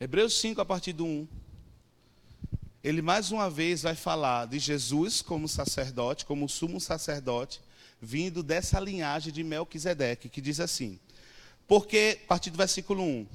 [0.02, 1.28] Hebreus 5, a partir do 1.
[2.82, 7.60] Ele mais uma vez vai falar de Jesus como sacerdote, como sumo sacerdote,
[8.00, 10.98] vindo dessa linhagem de Melquisedeque, que diz assim:
[11.68, 13.26] Porque, a partir do versículo 1,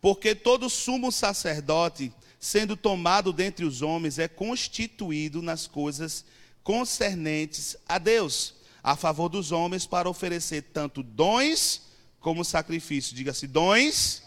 [0.00, 6.24] porque todo sumo sacerdote, sendo tomado dentre os homens, é constituído nas coisas
[6.64, 11.82] concernentes a Deus, a favor dos homens, para oferecer tanto dons
[12.18, 13.14] como sacrifícios.
[13.14, 14.26] Diga-se, dons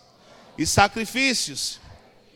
[0.57, 1.79] e sacrifícios.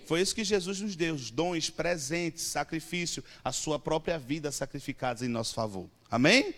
[0.05, 5.27] Foi isso que Jesus nos deu, dons, presentes, sacrifício, a sua própria vida sacrificados em
[5.27, 5.89] nosso favor.
[6.09, 6.53] Amém?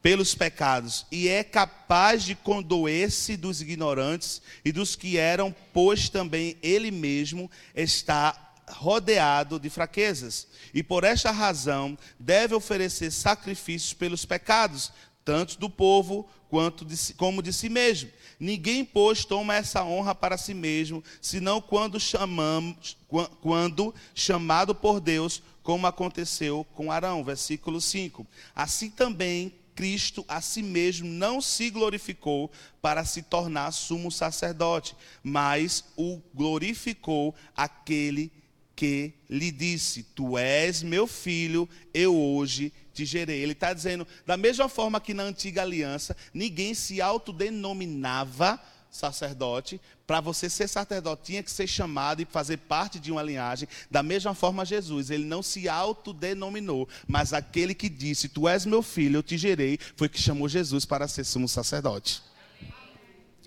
[0.00, 1.06] Pelos pecados.
[1.12, 7.50] E é capaz de condoer-se dos ignorantes e dos que eram, pois também ele mesmo
[7.74, 10.46] está rodeado de fraquezas.
[10.72, 14.92] E por esta razão deve oferecer sacrifícios pelos pecados,
[15.24, 18.10] tanto do povo quanto de, como de si mesmo.
[18.38, 22.96] Ninguém, pois, toma essa honra para si mesmo, senão quando chamamos,
[23.40, 28.26] quando chamado por Deus, como aconteceu com Arão, versículo 5.
[28.54, 32.50] Assim também Cristo a si mesmo não se glorificou
[32.82, 38.32] para se tornar sumo sacerdote, mas o glorificou aquele
[38.74, 42.72] que lhe disse: Tu és meu filho, eu hoje
[43.04, 43.40] gerei.
[43.40, 50.20] Ele está dizendo, da mesma forma que na antiga aliança, ninguém se autodenominava sacerdote, para
[50.20, 53.68] você ser sacerdote tinha que ser chamado e fazer parte de uma linhagem.
[53.90, 58.82] Da mesma forma, Jesus, ele não se autodenominou, mas aquele que disse: Tu és meu
[58.82, 62.22] filho, eu te gerei, foi que chamou Jesus para ser sumo sacerdote.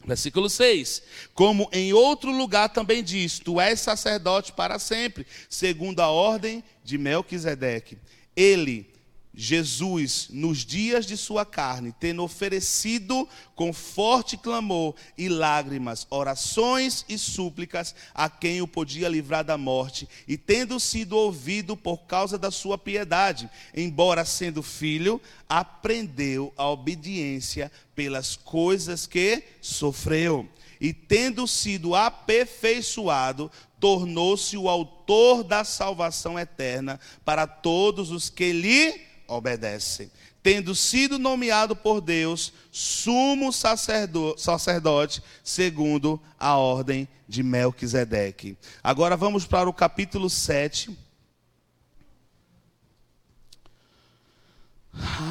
[0.05, 6.09] Versículo 6: Como em outro lugar também diz: Tu és sacerdote para sempre, segundo a
[6.09, 7.97] ordem de Melquisedeque.
[8.35, 8.90] Ele
[9.33, 17.17] Jesus, nos dias de sua carne, tendo oferecido com forte clamor e lágrimas, orações e
[17.17, 22.51] súplicas a quem o podia livrar da morte, e tendo sido ouvido por causa da
[22.51, 30.47] sua piedade, embora sendo filho, aprendeu a obediência pelas coisas que sofreu.
[30.79, 39.10] E tendo sido aperfeiçoado, tornou-se o autor da salvação eterna para todos os que lhe
[39.31, 40.11] obedecem.
[40.43, 48.57] Tendo sido nomeado por Deus sumo sacerdote, segundo a ordem de Melquisedeque.
[48.83, 50.97] Agora vamos para o capítulo 7.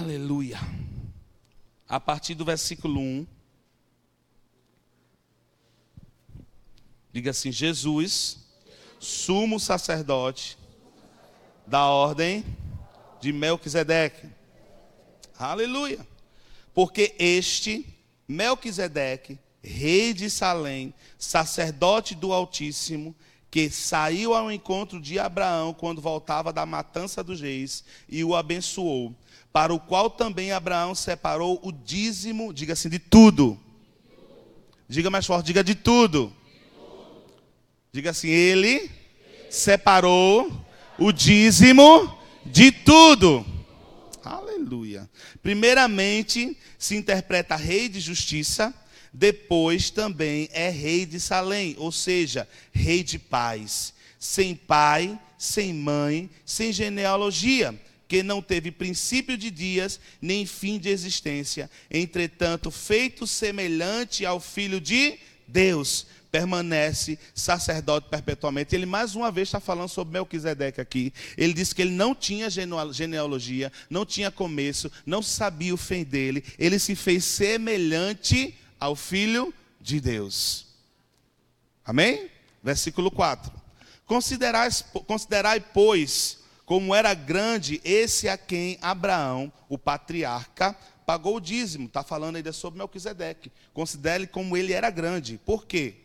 [0.00, 0.58] Aleluia.
[1.88, 3.26] A partir do versículo 1.
[7.12, 8.38] Diga assim: Jesus,
[9.00, 10.56] sumo sacerdote
[11.66, 12.44] da ordem
[13.20, 14.28] de Melquisedeque.
[15.38, 16.06] Aleluia.
[16.74, 17.87] Porque este
[18.26, 23.14] Melquisedeque, rei de Salém, sacerdote do Altíssimo,
[23.50, 29.12] que saiu ao encontro de Abraão quando voltava da matança dos reis e o abençoou,
[29.52, 33.59] para o qual também Abraão separou o dízimo, diga assim, de tudo.
[34.88, 36.33] Diga mais forte, diga de tudo.
[37.92, 38.88] Diga assim, ele
[39.50, 40.50] separou
[40.96, 43.44] o dízimo de tudo.
[44.24, 45.09] Aleluia.
[45.42, 48.74] Primeiramente, se interpreta rei de justiça,
[49.12, 53.92] depois também é rei de Salém, ou seja, rei de paz.
[54.18, 57.74] Sem pai, sem mãe, sem genealogia,
[58.07, 64.81] que não teve princípio de dias, nem fim de existência, entretanto, feito semelhante ao filho
[64.81, 68.74] de Deus permanece sacerdote perpetuamente.
[68.74, 71.12] Ele mais uma vez está falando sobre Melquisedeque aqui.
[71.36, 76.44] Ele disse que ele não tinha genealogia, não tinha começo, não sabia o fim dele.
[76.58, 80.66] Ele se fez semelhante ao Filho de Deus.
[81.84, 82.30] Amém?
[82.62, 83.52] Versículo 4.
[84.06, 84.68] Considerai,
[85.06, 91.86] considerai pois, como era grande esse a quem Abraão, o patriarca, pagou o dízimo.
[91.86, 93.50] Está falando ainda sobre Melquisedeque.
[93.72, 95.38] Considere como ele era grande.
[95.44, 95.99] Por quê?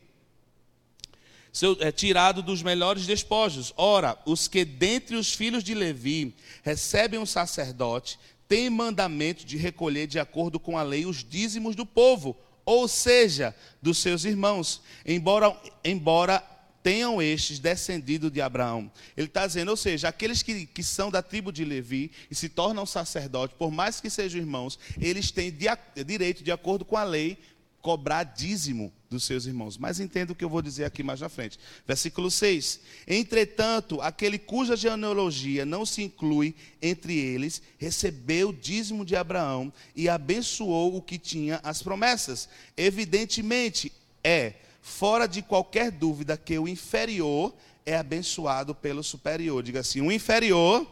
[1.56, 3.74] Seu, é, tirado dos melhores despojos.
[3.78, 10.06] Ora, os que dentre os filhos de Levi recebem um sacerdote, têm mandamento de recolher
[10.06, 15.56] de acordo com a lei os dízimos do povo, ou seja, dos seus irmãos, embora,
[15.82, 16.44] embora
[16.84, 18.92] tenham estes descendido de Abraão.
[19.16, 22.50] Ele está dizendo, ou seja, aqueles que, que são da tribo de Levi e se
[22.50, 25.68] tornam sacerdotes, por mais que sejam irmãos, eles têm de,
[26.06, 27.38] direito, de acordo com a lei,
[27.86, 29.78] cobrar dízimo dos seus irmãos.
[29.78, 31.60] Mas entenda o que eu vou dizer aqui mais na frente.
[31.88, 32.80] Versículo 6.
[33.08, 40.98] Entretanto, aquele cuja genealogia não se inclui entre eles, recebeu dízimo de Abraão e abençoou
[40.98, 42.50] o que tinha as promessas.
[42.76, 43.92] Evidentemente,
[44.24, 47.54] é fora de qualquer dúvida que o inferior
[47.86, 49.62] é abençoado pelo superior.
[49.62, 50.88] Diga assim: o inferior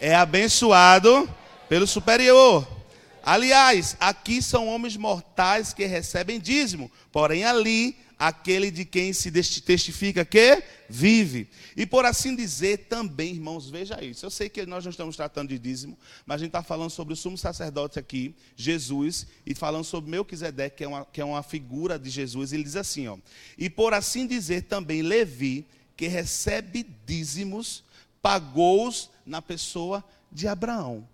[0.00, 1.28] é abençoado
[1.68, 2.79] pelo superior.
[3.22, 10.26] Aliás, aqui são homens mortais que recebem dízimo, porém ali aquele de quem se testifica
[10.26, 11.48] que vive.
[11.74, 14.26] E por assim dizer, também, irmãos, veja isso.
[14.26, 17.14] Eu sei que nós não estamos tratando de dízimo, mas a gente está falando sobre
[17.14, 21.42] o sumo sacerdote aqui, Jesus, e falando sobre Melquisedeque, que é uma, que é uma
[21.42, 22.52] figura de Jesus.
[22.52, 23.16] Ele diz assim: ó,
[23.56, 27.82] e por assim dizer, também Levi, que recebe dízimos,
[28.20, 31.08] pagou-os na pessoa de Abraão.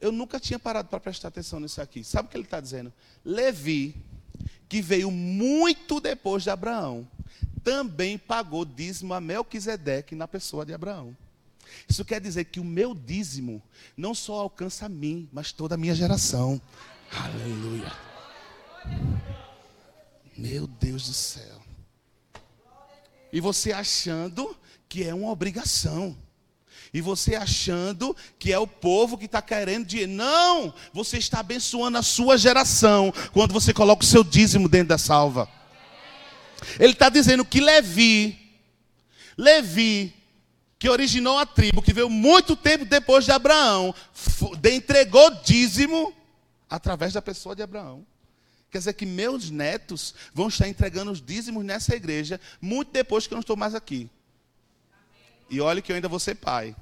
[0.00, 2.04] Eu nunca tinha parado para prestar atenção nisso aqui.
[2.04, 2.92] Sabe o que ele está dizendo?
[3.24, 3.96] Levi,
[4.68, 7.08] que veio muito depois de Abraão,
[7.64, 11.16] também pagou dízimo a Melquisedeque na pessoa de Abraão.
[11.88, 13.62] Isso quer dizer que o meu dízimo
[13.96, 16.60] não só alcança a mim, mas toda a minha geração.
[17.10, 17.92] Aleluia.
[20.36, 21.60] Meu Deus do céu.
[23.32, 24.56] E você achando
[24.88, 26.16] que é uma obrigação.
[26.92, 30.12] E você achando que é o povo que está querendo dinheiro.
[30.12, 30.72] Não!
[30.92, 35.48] Você está abençoando a sua geração quando você coloca o seu dízimo dentro da salva.
[36.78, 38.38] Ele está dizendo que Levi,
[39.36, 40.14] Levi,
[40.78, 43.94] que originou a tribo, que veio muito tempo depois de Abraão,
[44.64, 46.12] entregou dízimo
[46.68, 48.06] através da pessoa de Abraão.
[48.70, 53.32] Quer dizer que meus netos vão estar entregando os dízimos nessa igreja muito depois que
[53.32, 54.10] eu não estou mais aqui.
[55.50, 56.76] E olhe que eu ainda vou ser pai.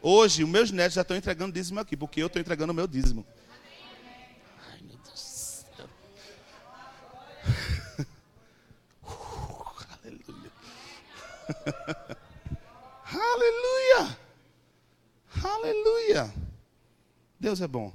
[0.00, 2.86] Hoje, os meus netos já estão entregando dízimo aqui, porque eu estou entregando o meu
[2.86, 3.24] dízimo.
[4.68, 5.88] Ai, meu Deus do céu.
[9.04, 10.52] Uh, aleluia.
[13.06, 14.18] aleluia.
[15.42, 16.34] Aleluia.
[17.38, 17.92] Deus é bom.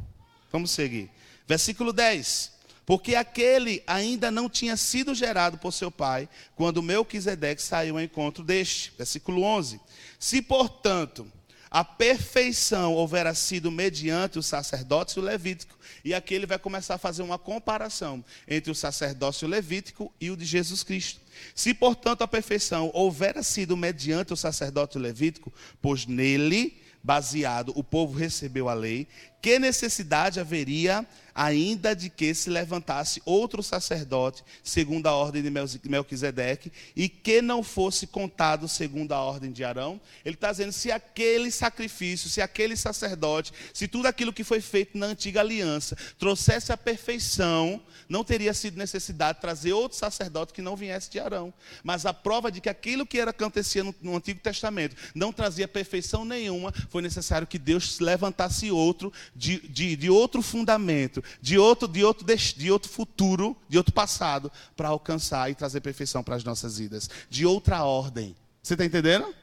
[0.51, 1.11] Vamos seguir.
[1.45, 2.56] Versículo 10.
[2.87, 8.45] Porque aquele ainda não tinha sido gerado por seu pai, quando Melquisedeque saiu ao encontro
[8.45, 8.93] deste.
[8.97, 9.81] Versículo 11.
[10.17, 11.29] Se, portanto,
[11.69, 17.23] a perfeição houvera sido mediante o sacerdócio levítico, e aqui ele vai começar a fazer
[17.23, 21.19] uma comparação entre o sacerdócio levítico e o de Jesus Cristo.
[21.53, 28.17] Se, portanto, a perfeição houvera sido mediante o sacerdócio levítico, pois nele, baseado, o povo
[28.17, 29.09] recebeu a lei,
[29.47, 35.51] que necessidade haveria ainda de que se levantasse outro sacerdote, segundo a ordem de
[35.87, 40.01] Melquisedeque, e que não fosse contado segundo a ordem de Arão.
[40.25, 44.97] Ele está dizendo: se aquele sacrifício, se aquele sacerdote, se tudo aquilo que foi feito
[44.97, 47.79] na antiga aliança trouxesse a perfeição,
[48.09, 51.53] não teria sido necessidade trazer outro sacerdote que não viesse de Arão.
[51.83, 55.67] Mas a prova de que aquilo que era acontecia no, no Antigo Testamento não trazia
[55.67, 61.87] perfeição nenhuma, foi necessário que Deus levantasse outro de, de, de outro fundamento, de outro,
[61.87, 66.43] de, outro, de outro futuro, de outro passado, para alcançar e trazer perfeição para as
[66.43, 67.09] nossas vidas.
[67.29, 68.35] De outra ordem.
[68.63, 69.33] Você está entendendo?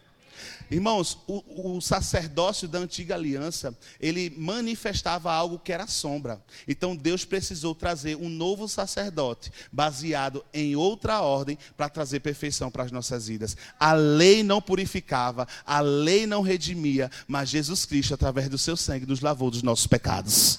[0.74, 6.44] Irmãos, o, o, sacerdócio da antiga aliança, ele manifestava algo que era sombra.
[6.66, 12.82] Então Deus precisou trazer um novo sacerdote, baseado em outra ordem, para trazer perfeição para
[12.82, 13.56] as nossas vidas.
[13.78, 19.06] A lei não purificava, a lei não redimia, mas Jesus Cristo, através do seu sangue,
[19.06, 20.58] nos lavou dos nossos pecados.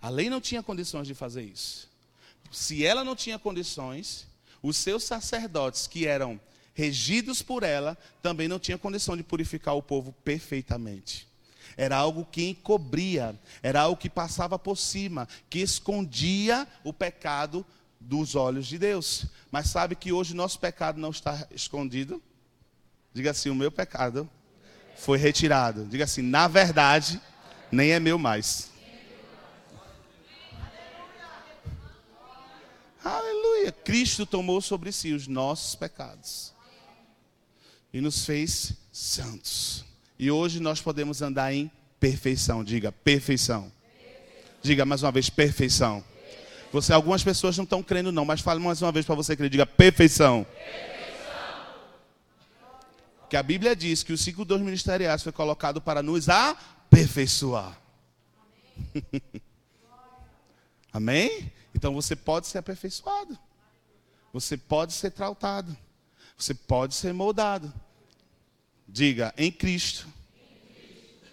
[0.00, 1.88] A lei não tinha condições de fazer isso.
[2.50, 4.31] Se ela não tinha condições,
[4.62, 6.40] os seus sacerdotes, que eram
[6.74, 11.28] regidos por ela, também não tinham condição de purificar o povo perfeitamente.
[11.76, 17.64] Era algo que encobria, era algo que passava por cima, que escondia o pecado
[17.98, 19.26] dos olhos de Deus.
[19.50, 22.22] Mas sabe que hoje nosso pecado não está escondido?
[23.12, 24.28] Diga assim: o meu pecado
[24.96, 25.86] foi retirado.
[25.86, 27.20] Diga assim: na verdade,
[27.70, 28.70] nem é meu mais.
[33.04, 33.41] Aleluia.
[33.70, 36.52] Cristo tomou sobre si os nossos pecados
[37.92, 39.84] e nos fez santos.
[40.18, 42.64] E hoje nós podemos andar em perfeição.
[42.64, 43.70] Diga, perfeição.
[44.62, 46.02] Diga mais uma vez, perfeição.
[46.72, 49.50] Você, algumas pessoas não estão crendo, não, mas fale mais uma vez para você crer.
[49.50, 50.44] Diga, perfeição.
[50.44, 51.02] perfeição.
[53.28, 57.78] Que a Bíblia diz que o ciclo dos ministeriais foi colocado para nos aperfeiçoar.
[58.92, 59.22] Amém?
[60.92, 61.52] Amém?
[61.74, 63.38] Então você pode ser aperfeiçoado.
[64.32, 65.76] Você pode ser tratado.
[66.36, 67.72] Você pode ser moldado.
[68.88, 70.08] Diga, em Cristo,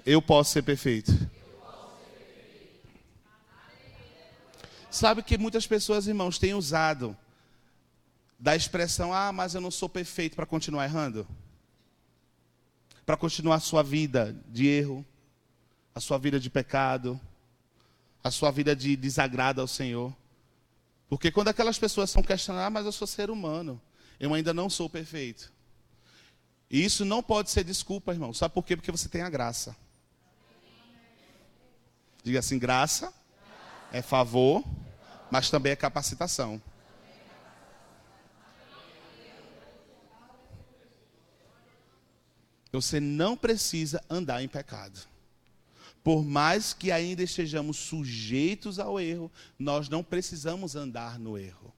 [0.05, 1.11] eu posso ser perfeito.
[4.91, 7.15] Sabe que muitas pessoas, irmãos, têm usado
[8.39, 11.27] da expressão: ah, mas eu não sou perfeito para continuar errando?
[13.05, 15.05] Para continuar a sua vida de erro,
[15.93, 17.19] a sua vida de pecado,
[18.23, 20.15] a sua vida de desagrado ao Senhor.
[21.09, 23.81] Porque quando aquelas pessoas são questionadas, ah, mas eu sou ser humano,
[24.19, 25.51] eu ainda não sou perfeito.
[26.69, 28.31] E isso não pode ser desculpa, irmão.
[28.31, 28.75] Sabe por quê?
[28.75, 29.75] Porque você tem a graça.
[32.23, 33.11] Diga assim: graça
[33.91, 34.63] é favor,
[35.31, 36.61] mas também é capacitação.
[42.71, 45.09] Você não precisa andar em pecado
[46.03, 51.73] por mais que ainda estejamos sujeitos ao erro, nós não precisamos andar no erro.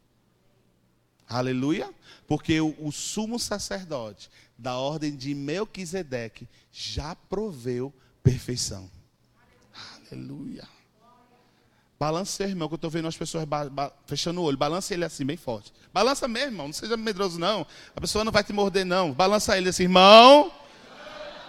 [1.28, 1.90] Aleluia?
[2.28, 8.90] Porque o, o sumo sacerdote da ordem de Melquisedeque já proveu perfeição.
[10.12, 10.68] Aleluia.
[11.98, 13.46] Balança seu irmão, que eu estou vendo as pessoas
[14.08, 14.58] fechando o olho.
[14.58, 15.72] Balança ele assim, bem forte.
[15.94, 16.66] Balança mesmo, irmão.
[16.68, 17.66] Não seja medroso, não.
[17.96, 19.14] A pessoa não vai te morder, não.
[19.14, 20.52] Balança ele assim, irmão.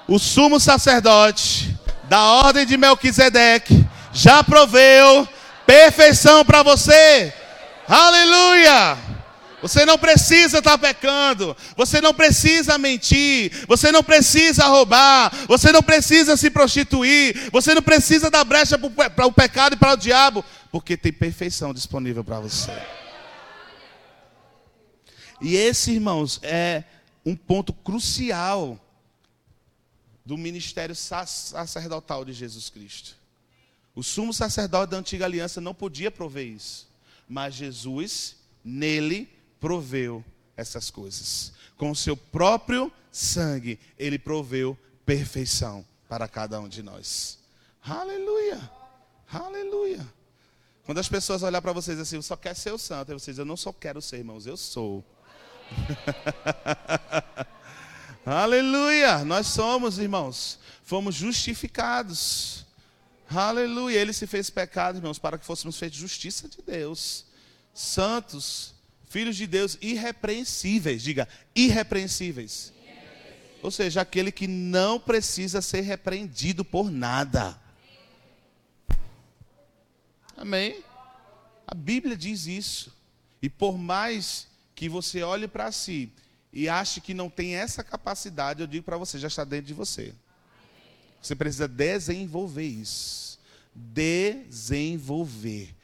[0.06, 5.26] O sumo sacerdote da ordem de Melquisedeque já proveu
[5.66, 7.32] perfeição para você.
[7.88, 8.98] Aleluia!
[9.62, 15.82] Você não precisa estar pecando, você não precisa mentir, você não precisa roubar, você não
[15.82, 20.44] precisa se prostituir, você não precisa dar brecha para o pecado e para o diabo,
[20.72, 22.72] porque tem perfeição disponível para você.
[25.40, 26.82] E esse, irmãos, é
[27.24, 28.78] um ponto crucial
[30.24, 33.16] do ministério sacerdotal de Jesus Cristo.
[33.94, 36.88] O sumo sacerdote da antiga aliança não podia prover isso,
[37.28, 39.28] mas Jesus, nele,
[39.60, 40.24] proveu
[40.56, 41.52] essas coisas.
[41.76, 47.38] Com o seu próprio sangue, ele proveu perfeição para cada um de nós.
[47.84, 48.70] Aleluia!
[49.30, 50.06] Aleluia!
[50.84, 53.38] Quando as pessoas olhar para vocês assim, eu só quero ser o santo, e vocês,
[53.38, 55.04] eu não só quero ser, irmãos, eu sou.
[58.24, 59.24] Aleluia!
[59.24, 62.64] Nós somos, irmãos, fomos justificados.
[63.28, 63.98] Aleluia!
[63.98, 67.26] Ele se fez pecado, irmãos, para que fôssemos feitos justiça de Deus.
[67.74, 68.74] Santos,
[69.08, 71.02] filhos de Deus irrepreensíveis.
[71.02, 72.72] Diga, irrepreensíveis.
[73.60, 77.60] Ou seja, aquele que não precisa ser repreendido por nada.
[80.36, 80.80] Amém?
[81.66, 82.92] A Bíblia diz isso.
[83.40, 84.46] E por mais
[84.76, 86.12] que você olhe para si
[86.52, 89.74] e ache que não tem essa capacidade, eu digo para você, já está dentro de
[89.74, 90.14] você.
[91.20, 93.38] Você precisa desenvolver isso.
[93.74, 95.74] Desenvolver.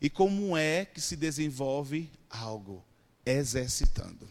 [0.00, 2.82] E como é que se desenvolve algo?
[3.24, 4.28] Exercitando.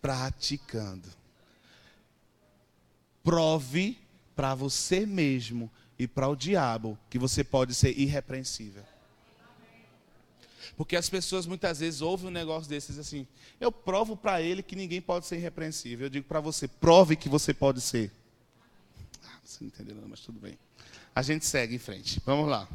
[0.00, 1.08] Praticando.
[3.22, 3.98] Prove
[4.34, 8.82] para você mesmo e para o diabo que você pode ser irrepreensível.
[10.76, 13.26] Porque as pessoas muitas vezes ouvem um negócio desses assim:
[13.60, 16.06] eu provo para ele que ninguém pode ser irrepreensível.
[16.06, 18.10] Eu digo para você: prove que você pode ser.
[19.24, 20.58] Ah, você não entendeu, não, mas tudo bem.
[21.14, 22.20] A gente segue em frente.
[22.24, 22.68] Vamos lá.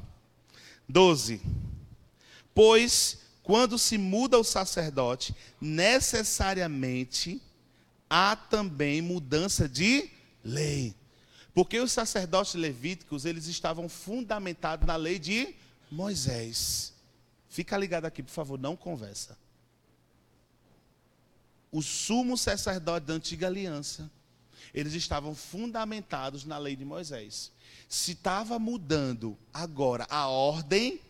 [0.88, 1.42] 12.
[2.54, 7.42] Pois quando se muda o sacerdote, necessariamente
[8.10, 10.10] há também mudança de
[10.44, 10.94] lei.
[11.54, 15.56] Porque os sacerdotes levíticos, eles estavam fundamentados na lei de
[15.90, 16.94] Moisés.
[17.58, 19.36] Fica ligado aqui, por favor, não conversa.
[21.72, 24.12] O sumo sacerdote da antiga aliança,
[24.72, 27.52] eles estavam fundamentados na lei de Moisés.
[27.90, 31.02] Se estava mudando agora a ordem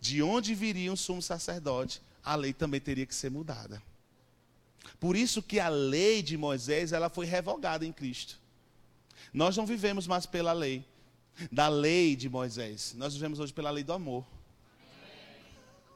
[0.00, 3.82] de onde viria o sumo sacerdote, a lei também teria que ser mudada.
[5.00, 8.38] Por isso que a lei de Moisés, ela foi revogada em Cristo.
[9.34, 10.84] Nós não vivemos mais pela lei,
[11.50, 12.94] da lei de Moisés.
[12.96, 14.24] Nós vivemos hoje pela lei do amor.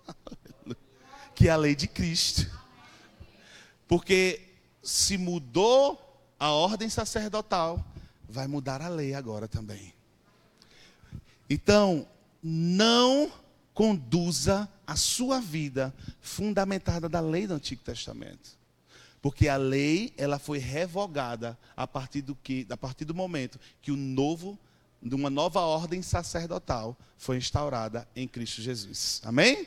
[1.35, 2.51] que é a lei de Cristo.
[3.87, 4.41] Porque
[4.83, 6.01] se mudou
[6.39, 7.85] a ordem sacerdotal,
[8.29, 9.95] vai mudar a lei agora também.
[11.49, 12.07] Então,
[12.43, 13.33] não
[13.73, 18.59] conduza a sua vida fundamentada da lei do Antigo Testamento.
[19.21, 23.91] Porque a lei, ela foi revogada a partir do que, a partir do momento que
[23.91, 24.59] o novo,
[25.03, 29.23] uma nova ordem sacerdotal foi instaurada em Cristo Jesus.
[29.25, 29.67] Amém?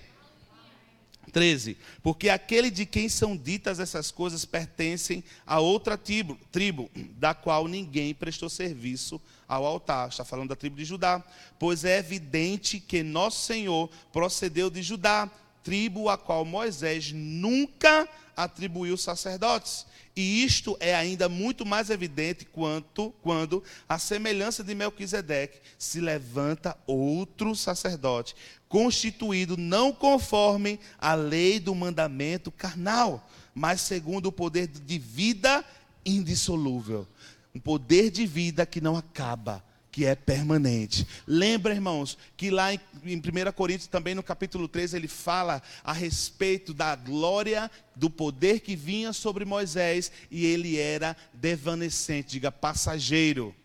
[1.31, 1.77] 13.
[2.01, 7.67] Porque aquele de quem são ditas essas coisas pertencem a outra tribo, tribo, da qual
[7.67, 10.09] ninguém prestou serviço ao altar.
[10.09, 11.23] Está falando da tribo de Judá.
[11.59, 15.29] Pois é evidente que nosso Senhor procedeu de Judá,
[15.67, 18.07] tribo a qual Moisés nunca
[18.37, 19.85] atribuiu sacerdotes.
[20.15, 26.77] E isto é ainda muito mais evidente quanto, quando, a semelhança de Melquisedeque, se levanta
[26.87, 28.33] outro sacerdote,
[28.69, 35.65] constituído não conforme a lei do mandamento carnal, mas segundo o poder de vida
[36.05, 37.05] indissolúvel.
[37.53, 39.61] Um poder de vida que não acaba,
[39.97, 41.07] que é permanente.
[41.25, 45.91] Lembra, irmãos, que lá em, em 1 Coríntios, também no capítulo 3, ele fala a
[45.91, 53.55] respeito da glória, do poder que vinha sobre Moisés, e ele era devanecente, diga passageiro.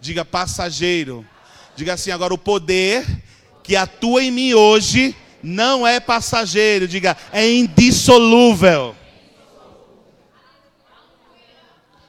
[0.00, 1.26] Diga passageiro.
[1.74, 3.04] Diga assim, agora o poder
[3.64, 5.12] que atua em mim hoje
[5.42, 8.94] não é passageiro, diga, é indissolúvel.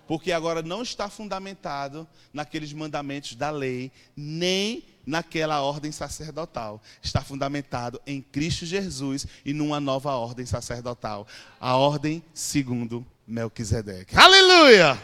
[0.07, 6.81] Porque agora não está fundamentado naqueles mandamentos da lei, nem naquela ordem sacerdotal.
[7.01, 11.27] Está fundamentado em Cristo Jesus e numa nova ordem sacerdotal,
[11.59, 14.15] a ordem segundo Melquisedeque.
[14.15, 14.99] Aleluia!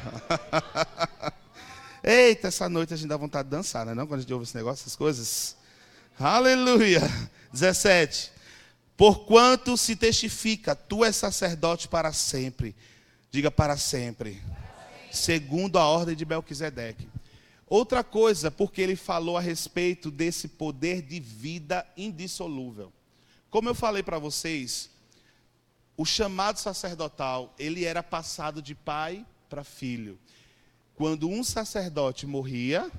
[2.03, 4.07] Eita, essa noite a gente dá vontade de dançar, não é não?
[4.07, 5.55] Quando a gente ouve esse negócio, essas coisas.
[6.19, 7.01] Aleluia!
[7.51, 8.31] 17.
[8.95, 12.75] Porquanto se testifica, tu és sacerdote para sempre.
[13.31, 14.41] Diga para sempre
[15.11, 17.07] segundo a ordem de Melquisedeque.
[17.67, 22.91] Outra coisa, porque ele falou a respeito desse poder de vida indissolúvel.
[23.49, 24.89] Como eu falei para vocês,
[25.95, 30.17] o chamado sacerdotal, ele era passado de pai para filho.
[30.95, 32.91] Quando um sacerdote morria,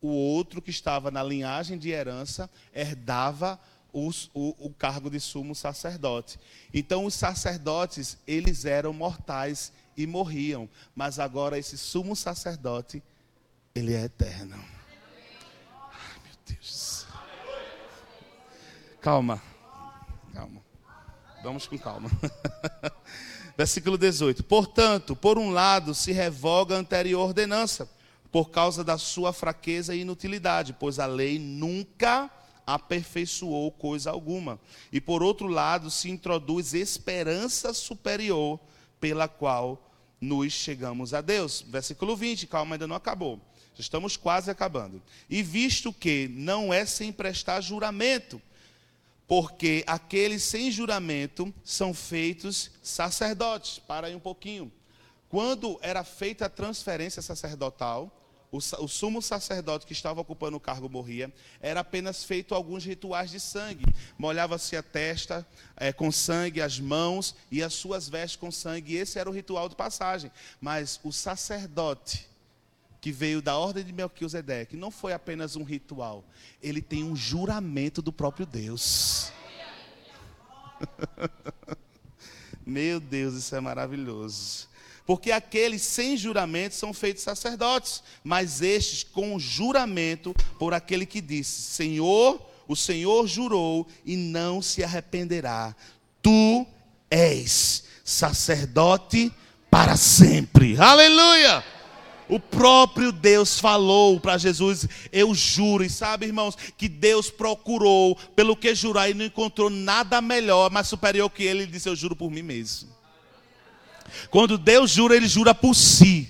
[0.00, 3.60] o outro que estava na linhagem de herança herdava
[3.92, 6.38] os, o, o, cargo de sumo sacerdote.
[6.72, 10.70] Então, os sacerdotes, eles eram mortais e morriam.
[10.94, 13.02] Mas agora esse sumo sacerdote,
[13.74, 14.56] ele é eterno.
[15.92, 17.04] Ai, meu Deus.
[19.00, 19.42] Calma.
[20.32, 20.62] Calma.
[21.42, 22.08] Vamos com calma.
[23.58, 24.44] Versículo 18.
[24.44, 27.88] Portanto, por um lado, se revoga a anterior ordenança,
[28.30, 32.30] por causa da sua fraqueza e inutilidade, pois a lei nunca
[32.64, 34.60] aperfeiçoou coisa alguma.
[34.92, 38.60] E por outro lado, se introduz esperança superior,
[39.00, 39.87] pela qual
[40.20, 41.64] nos chegamos a Deus.
[41.66, 43.40] Versículo 20, calma, ainda não acabou.
[43.74, 45.02] Já estamos quase acabando.
[45.30, 48.40] E visto que não é sem prestar juramento,
[49.26, 53.78] porque aqueles sem juramento são feitos sacerdotes.
[53.78, 54.72] Para aí um pouquinho.
[55.28, 58.10] Quando era feita a transferência sacerdotal,
[58.50, 63.30] o, o, sumo sacerdote que estava ocupando o cargo morria, era apenas feito alguns rituais
[63.30, 63.84] de sangue.
[64.16, 65.46] Molhava-se a testa
[65.76, 68.96] é, com sangue, as mãos e as suas vestes com sangue.
[68.96, 70.30] Esse era o ritual de passagem.
[70.60, 72.28] Mas o sacerdote
[73.00, 76.24] que veio da ordem de Melquisedeque não foi apenas um ritual,
[76.62, 79.32] ele tem um juramento do próprio Deus.
[82.66, 84.67] Meu Deus, isso é maravilhoso.
[85.08, 91.62] Porque aqueles sem juramento são feitos sacerdotes, mas estes com juramento por aquele que disse:
[91.62, 92.38] Senhor,
[92.68, 95.74] o Senhor jurou e não se arrependerá.
[96.20, 96.66] Tu
[97.10, 99.32] és sacerdote
[99.70, 100.78] para sempre.
[100.78, 101.64] Aleluia!
[102.28, 108.54] O próprio Deus falou para Jesus: Eu juro, e sabe, irmãos, que Deus procurou pelo
[108.54, 111.62] que jurar e não encontrou nada melhor, mais superior que ele.
[111.62, 112.97] Ele disse: Eu juro por mim mesmo.
[114.30, 116.28] Quando Deus jura, ele jura por si.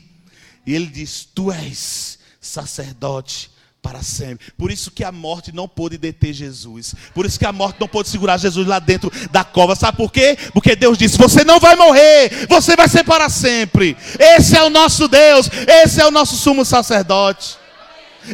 [0.67, 3.51] E ele diz: Tu és sacerdote
[3.83, 4.53] para sempre.
[4.57, 6.95] Por isso que a morte não pôde deter Jesus.
[7.15, 9.75] Por isso que a morte não pôde segurar Jesus lá dentro da cova.
[9.75, 10.37] Sabe por quê?
[10.53, 13.97] Porque Deus disse: Você não vai morrer, você vai ser para sempre.
[14.19, 17.57] Esse é o nosso Deus, esse é o nosso sumo sacerdote.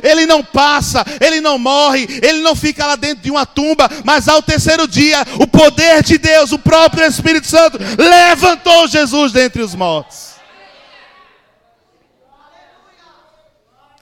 [0.02, 4.28] Ele não passa, ele não morre, ele não fica lá dentro de uma tumba, mas
[4.28, 9.74] ao terceiro dia, o poder de Deus, o próprio Espírito Santo, levantou Jesus dentre os
[9.74, 10.34] mortos.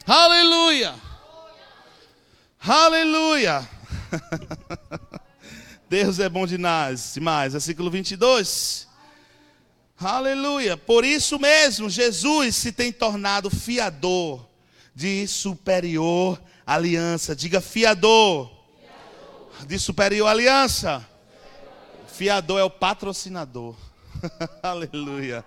[0.07, 0.95] Aleluia!
[2.61, 3.69] Aleluia!
[5.89, 7.53] Deus é bom demais, demais.
[7.53, 8.89] Versículo 22.
[10.01, 10.77] Aleluia!
[10.77, 14.52] Por isso mesmo, Jesus se tem tornado fiador
[14.95, 17.35] de superior aliança.
[17.35, 18.51] Diga fiador.
[18.79, 19.67] fiador.
[19.67, 21.07] De superior aliança.
[22.09, 23.75] Fiador é o patrocinador.
[24.63, 25.45] Aleluia.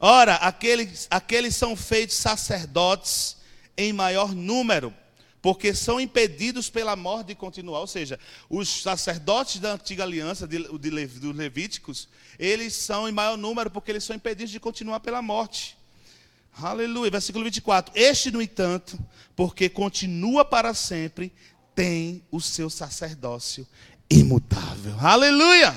[0.00, 3.36] Ora, aqueles, aqueles são feitos sacerdotes
[3.76, 4.94] em maior número,
[5.42, 7.80] porque são impedidos pela morte de continuar.
[7.80, 8.18] Ou seja,
[8.48, 12.08] os sacerdotes da antiga aliança, de, de, dos levíticos,
[12.38, 15.77] eles são em maior número porque eles são impedidos de continuar pela morte.
[16.60, 17.10] Aleluia.
[17.10, 17.92] Versículo 24.
[17.94, 18.98] Este, no entanto,
[19.36, 21.32] porque continua para sempre,
[21.74, 23.66] tem o seu sacerdócio
[24.10, 24.96] imutável.
[24.98, 25.74] Aleluia.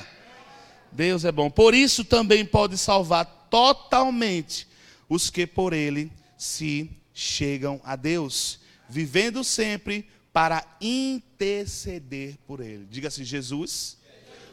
[0.91, 1.49] Deus é bom.
[1.49, 4.67] Por isso também pode salvar totalmente
[5.07, 8.59] os que por ele se chegam a Deus,
[8.89, 12.88] vivendo sempre para interceder por ele.
[12.89, 13.97] Diga assim: Jesus,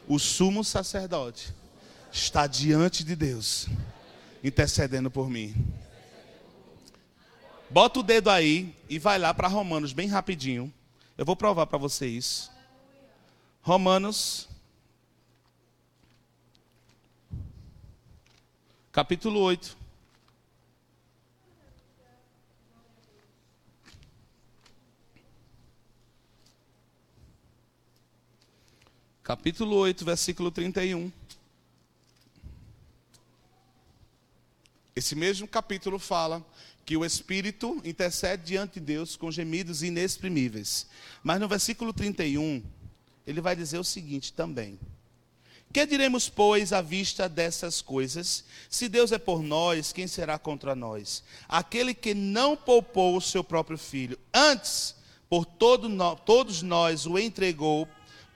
[0.07, 1.53] o sumo sacerdote,
[2.11, 3.67] está diante de Deus,
[4.43, 5.55] intercedendo por mim.
[7.71, 10.73] Bota o dedo aí e vai lá para Romanos bem rapidinho.
[11.15, 12.51] Eu vou provar para você isso.
[13.61, 14.49] Romanos,
[18.91, 19.77] capítulo 8.
[29.21, 31.11] Capítulo 8, versículo 31.
[34.95, 36.43] Esse mesmo capítulo fala
[36.89, 40.87] que o Espírito intercede diante de Deus com gemidos inexprimíveis.
[41.21, 42.63] Mas no versículo 31,
[43.27, 44.79] ele vai dizer o seguinte também:
[45.71, 48.43] Que diremos, pois, à vista dessas coisas?
[48.71, 51.23] Se Deus é por nós, quem será contra nós?
[51.47, 54.95] Aquele que não poupou o seu próprio filho, antes,
[55.29, 57.87] por todo no, todos nós o entregou,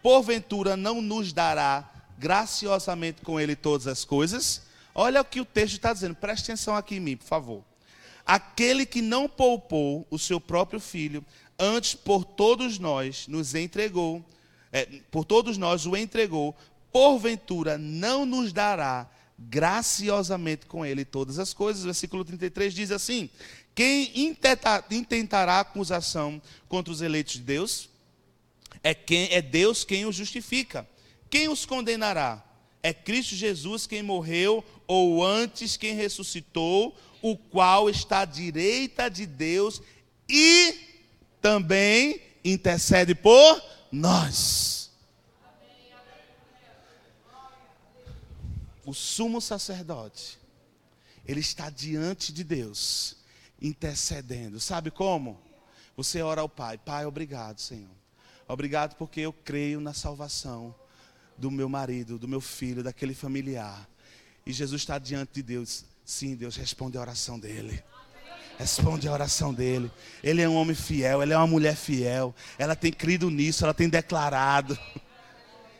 [0.04, 4.62] porventura não nos dará graciosamente com ele todas as coisas?
[4.94, 7.73] Olha o que o texto está dizendo, preste atenção aqui em mim, por favor.
[8.26, 11.24] Aquele que não poupou o seu próprio filho,
[11.60, 14.24] antes por todos nós nos entregou,
[14.72, 16.56] é, por todos nós o entregou,
[16.92, 21.84] porventura não nos dará graciosamente com ele todas as coisas.
[21.84, 23.30] Versículo 33 diz assim:
[23.76, 24.12] Quem
[24.92, 27.90] intentará acusação contra os eleitos de Deus?
[28.84, 30.88] É, quem, é Deus quem os justifica.
[31.30, 32.44] Quem os condenará?
[32.84, 39.26] É Cristo Jesus quem morreu, ou antes quem ressuscitou, o qual está à direita de
[39.26, 39.82] Deus
[40.28, 40.78] e
[41.42, 44.92] também intercede por nós.
[48.86, 50.38] O sumo sacerdote,
[51.26, 53.16] ele está diante de Deus,
[53.62, 54.60] intercedendo.
[54.60, 55.40] Sabe como?
[55.96, 57.96] Você ora ao Pai: Pai, obrigado, Senhor.
[58.46, 60.76] Obrigado porque eu creio na salvação
[61.38, 63.88] do meu marido, do meu filho, daquele familiar.
[64.46, 65.86] E Jesus está diante de Deus.
[66.06, 67.84] Sim, Deus responde a oração dele.
[68.58, 69.92] Responde a oração dele.
[70.24, 72.36] Ele é um homem fiel, ele é uma mulher fiel.
[72.58, 74.78] Ela tem crido nisso, ela tem declarado.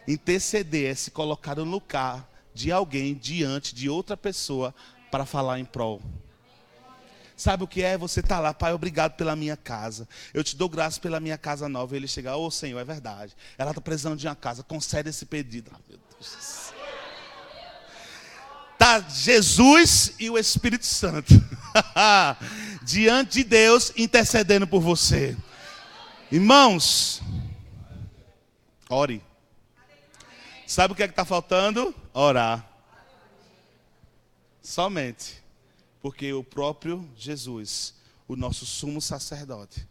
[0.08, 4.74] Interceder é se colocar no lugar de alguém diante de outra pessoa
[5.12, 6.02] para falar em prol.
[7.44, 7.98] Sabe o que é?
[7.98, 10.08] Você está lá, Pai, obrigado pela minha casa.
[10.34, 11.94] Eu te dou graça pela minha casa nova.
[11.94, 13.36] E ele chega, ô oh, Senhor, é verdade.
[13.58, 15.70] Ela está precisando de uma casa, concede esse pedido.
[15.74, 16.72] Ah, meu Deus
[18.72, 21.34] Está Jesus e o Espírito Santo
[22.82, 25.36] diante de Deus intercedendo por você.
[26.32, 27.22] Irmãos,
[28.90, 29.22] ore.
[30.66, 31.94] Sabe o que é que está faltando?
[32.14, 32.66] Orar.
[34.62, 35.43] Somente
[36.04, 37.96] porque o próprio Jesus,
[38.28, 39.88] o nosso sumo sacerdote,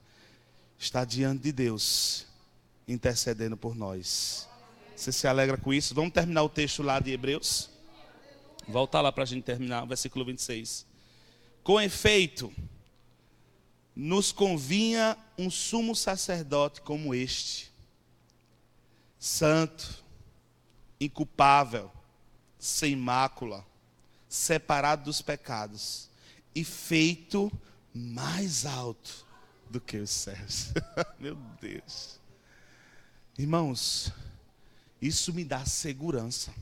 [0.78, 2.26] está diante de Deus,
[2.86, 4.46] intercedendo por nós.
[4.94, 5.94] Você se alegra com isso?
[5.94, 7.70] Vamos terminar o texto lá de Hebreus?
[8.68, 10.84] Volta lá para a gente terminar, versículo 26.
[11.64, 12.52] Com efeito,
[13.96, 17.72] nos convinha um sumo sacerdote como este,
[19.18, 20.04] santo,
[21.00, 21.90] inculpável,
[22.58, 23.71] sem mácula
[24.32, 26.08] separado dos pecados
[26.54, 27.52] e feito
[27.92, 29.26] mais alto
[29.68, 30.72] do que os céus.
[31.20, 32.18] Meu Deus.
[33.36, 34.10] Irmãos,
[35.02, 36.54] isso me dá segurança.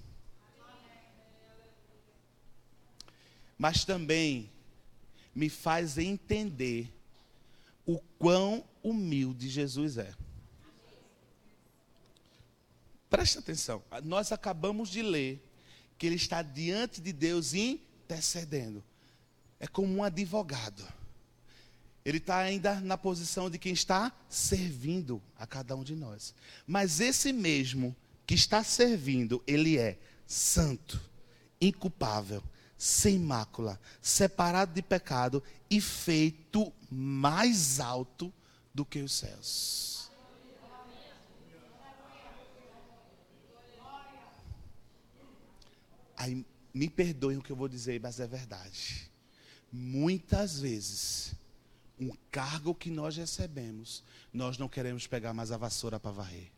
[3.57, 4.51] Mas também
[5.33, 6.93] me faz entender
[7.87, 10.13] o quão humilde Jesus é.
[13.09, 13.81] Preste atenção.
[14.03, 15.50] Nós acabamos de ler
[16.01, 18.83] que ele está diante de Deus intercedendo.
[19.61, 20.83] É como um advogado.
[22.03, 26.35] Ele está ainda na posição de quem está servindo a cada um de nós.
[26.67, 27.95] Mas esse mesmo
[28.27, 30.99] que está servindo, ele é santo,
[31.61, 32.43] inculpável,
[32.79, 38.33] sem mácula, separado de pecado e feito mais alto
[38.73, 40.00] do que os céus.
[46.21, 46.45] Aí
[46.75, 49.11] me perdoem o que eu vou dizer, mas é verdade.
[49.73, 51.35] Muitas vezes,
[51.99, 56.53] um cargo que nós recebemos, nós não queremos pegar mais a vassoura para varrer.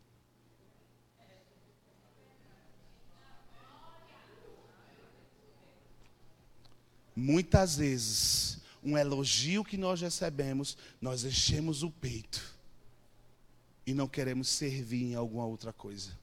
[7.15, 12.59] Muitas vezes, um elogio que nós recebemos, nós enchemos o peito
[13.87, 16.21] e não queremos servir em alguma outra coisa.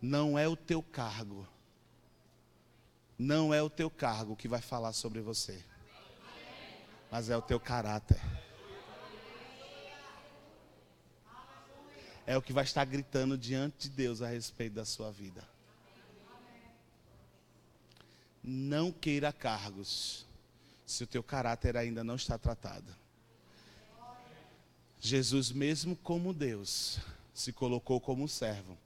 [0.00, 1.46] Não é o teu cargo.
[3.18, 5.64] Não é o teu cargo que vai falar sobre você.
[7.10, 8.20] Mas é o teu caráter.
[12.26, 15.46] É o que vai estar gritando diante de Deus a respeito da sua vida.
[18.42, 20.26] Não queira cargos
[20.84, 22.94] se o teu caráter ainda não está tratado.
[25.00, 26.98] Jesus, mesmo como Deus,
[27.32, 28.76] se colocou como servo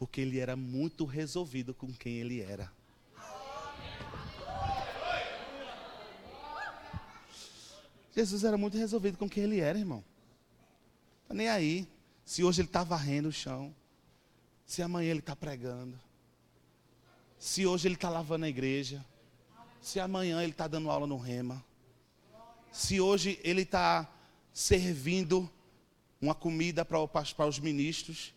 [0.00, 2.72] porque ele era muito resolvido com quem ele era.
[8.10, 10.02] Jesus era muito resolvido com quem ele era, irmão.
[11.28, 11.86] Tá nem aí.
[12.24, 13.76] Se hoje ele está varrendo o chão,
[14.64, 16.00] se amanhã ele está pregando,
[17.38, 19.04] se hoje ele está lavando a igreja,
[19.82, 21.62] se amanhã ele está dando aula no rema,
[22.72, 24.10] se hoje ele está
[24.50, 25.52] servindo
[26.22, 28.32] uma comida para, para os ministros,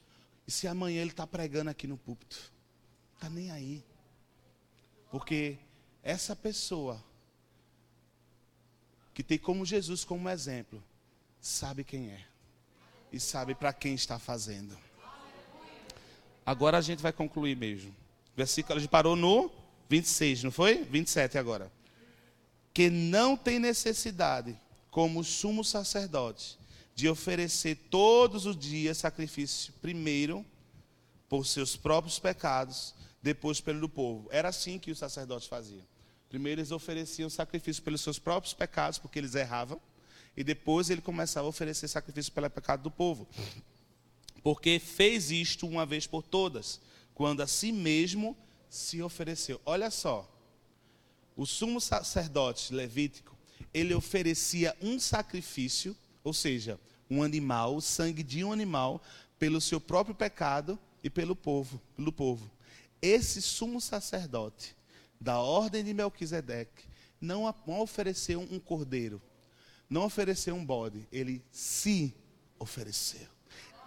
[0.47, 2.51] e se amanhã ele está pregando aqui no púlpito?
[3.15, 3.83] Está nem aí.
[5.11, 5.57] Porque
[6.01, 7.01] essa pessoa
[9.13, 10.83] que tem como Jesus como exemplo,
[11.39, 12.25] sabe quem é.
[13.11, 14.75] E sabe para quem está fazendo.
[16.45, 17.95] Agora a gente vai concluir mesmo.
[18.35, 19.51] Versículo, a gente parou no
[19.87, 20.83] 26, não foi?
[20.83, 21.71] 27 agora.
[22.73, 26.57] Que não tem necessidade, como sumo sacerdote,
[26.95, 30.45] de oferecer todos os dias sacrifício, primeiro
[31.27, 34.27] por seus próprios pecados, depois pelo do povo.
[34.31, 35.83] Era assim que os sacerdotes faziam.
[36.29, 39.81] Primeiro eles ofereciam sacrifício pelos seus próprios pecados, porque eles erravam,
[40.35, 43.27] e depois ele começava a oferecer sacrifício pelo pecado do povo.
[44.43, 46.79] porque fez isto uma vez por todas,
[47.15, 48.37] quando a si mesmo
[48.69, 49.59] se ofereceu.
[49.65, 50.29] Olha só,
[51.35, 53.35] o sumo sacerdote levítico,
[53.73, 59.01] ele oferecia um sacrifício, ou seja, um animal, o sangue de um animal,
[59.37, 62.49] pelo seu próprio pecado e pelo povo, pelo povo.
[63.01, 64.75] Esse sumo sacerdote
[65.19, 66.85] da ordem de Melquisedeque
[67.19, 69.21] não ofereceu um cordeiro,
[69.89, 72.13] não ofereceu um bode, ele se
[72.57, 73.27] ofereceu.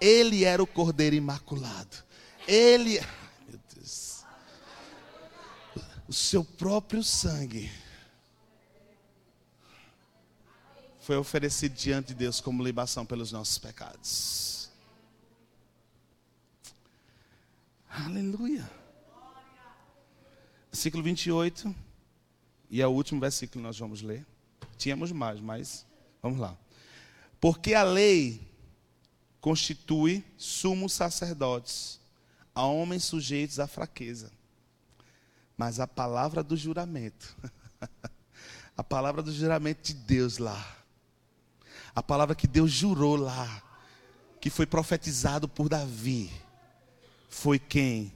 [0.00, 1.96] Ele era o cordeiro imaculado.
[2.46, 3.00] Ele,
[3.48, 4.24] meu Deus,
[6.06, 7.70] o seu próprio sangue
[11.06, 14.68] foi oferecido diante de Deus como libação pelos nossos pecados.
[17.88, 18.68] Aleluia.
[20.68, 21.72] Versículo 28.
[22.68, 24.26] E é o último versículo que nós vamos ler.
[24.76, 25.86] Tínhamos mais, mas
[26.20, 26.58] vamos lá.
[27.40, 28.44] Porque a lei
[29.40, 32.00] constitui sumos sacerdotes
[32.52, 34.32] a homens sujeitos à fraqueza.
[35.56, 37.36] Mas a palavra do juramento,
[38.76, 40.76] a palavra do juramento de Deus lá,
[41.96, 43.62] a palavra que Deus jurou lá,
[44.40, 46.30] que foi profetizado por Davi,
[47.28, 48.12] foi quem?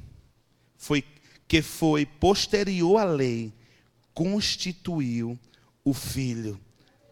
[0.78, 1.04] Foi
[1.48, 3.52] que foi posterior à lei,
[4.14, 5.36] constituiu
[5.84, 6.60] o filho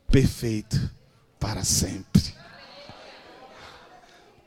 [0.07, 0.95] perfeito
[1.41, 2.39] para sempre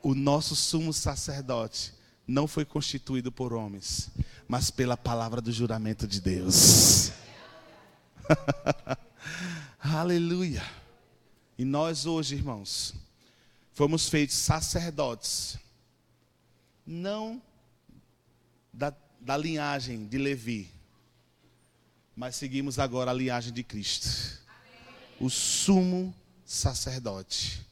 [0.02, 1.94] o nosso sumo sacerdote
[2.26, 4.10] não foi constituído por homens,
[4.48, 7.12] mas pela palavra do juramento de Deus.
[9.80, 10.62] Aleluia.
[11.62, 12.92] E nós hoje, irmãos,
[13.72, 15.56] fomos feitos sacerdotes,
[16.84, 17.40] não
[18.72, 20.68] da, da linhagem de Levi,
[22.16, 24.40] mas seguimos agora a linhagem de Cristo,
[25.20, 26.12] o sumo
[26.44, 27.64] sacerdote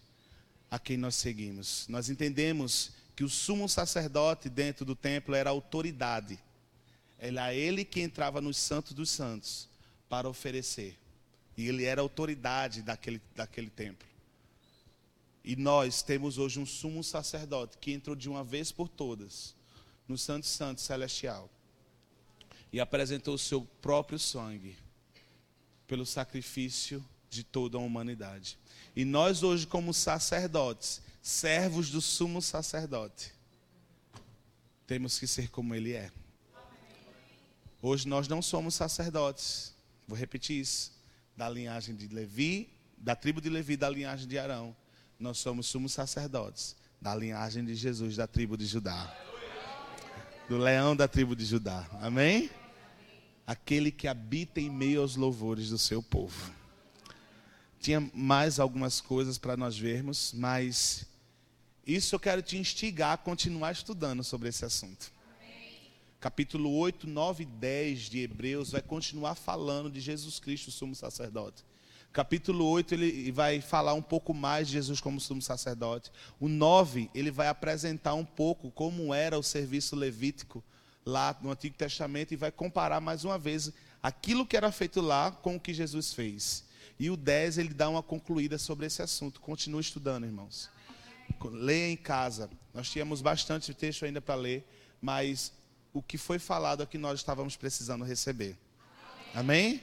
[0.70, 1.88] a quem nós seguimos.
[1.88, 6.38] Nós entendemos que o sumo sacerdote dentro do templo era autoridade.
[7.18, 9.68] Era ele que entrava nos santos dos santos
[10.08, 10.96] para oferecer.
[11.60, 14.08] E ele era autoridade daquele, daquele templo.
[15.44, 19.54] E nós temos hoje um sumo sacerdote que entrou de uma vez por todas
[20.08, 21.50] no Santo Santo Celestial
[22.72, 24.74] e apresentou o seu próprio sangue
[25.86, 28.58] pelo sacrifício de toda a humanidade.
[28.96, 33.34] E nós hoje, como sacerdotes, servos do sumo sacerdote,
[34.86, 36.10] temos que ser como ele é.
[37.82, 39.74] Hoje nós não somos sacerdotes,
[40.08, 40.98] vou repetir isso,
[41.40, 42.68] da linhagem de Levi,
[42.98, 44.76] da tribo de Levi, da linhagem de Arão.
[45.18, 49.10] Nós somos sumos sacerdotes da linhagem de Jesus, da tribo de Judá.
[50.50, 51.88] Do leão da tribo de Judá.
[52.02, 52.50] Amém?
[53.46, 56.52] Aquele que habita em meio aos louvores do seu povo.
[57.80, 61.06] Tinha mais algumas coisas para nós vermos, mas
[61.86, 65.10] isso eu quero te instigar a continuar estudando sobre esse assunto.
[66.20, 71.64] Capítulo 8, 9 e 10 de Hebreus vai continuar falando de Jesus Cristo, sumo sacerdote.
[72.12, 76.12] Capítulo 8, ele vai falar um pouco mais de Jesus como sumo sacerdote.
[76.38, 80.62] O 9, ele vai apresentar um pouco como era o serviço levítico
[81.06, 85.30] lá no Antigo Testamento e vai comparar mais uma vez aquilo que era feito lá
[85.30, 86.64] com o que Jesus fez.
[86.98, 89.40] E o 10 ele dá uma concluída sobre esse assunto.
[89.40, 90.68] Continue estudando, irmãos.
[91.44, 92.50] Leia em casa.
[92.74, 94.68] Nós tínhamos bastante texto ainda para ler,
[95.00, 95.50] mas
[95.92, 98.56] o que foi falado é que nós estávamos precisando receber.
[99.34, 99.82] Amém?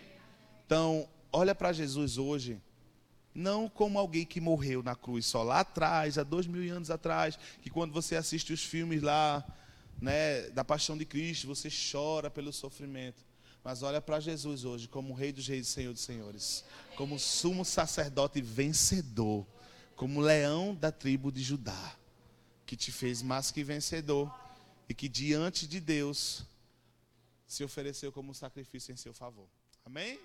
[0.66, 2.62] Então, olha para Jesus hoje,
[3.34, 7.38] não como alguém que morreu na cruz só lá atrás, há dois mil anos atrás,
[7.62, 9.46] que quando você assiste os filmes lá,
[10.02, 13.26] né, da paixão de Cristo, você chora pelo sofrimento.
[13.64, 16.64] Mas olha para Jesus hoje como Rei dos Reis e Senhor dos Senhores,
[16.96, 19.46] como sumo sacerdote vencedor,
[19.96, 21.96] como leão da tribo de Judá,
[22.66, 24.34] que te fez mais que vencedor
[24.90, 26.46] e que diante de Deus
[27.46, 29.48] se ofereceu como sacrifício em seu favor.
[29.86, 30.20] Amém?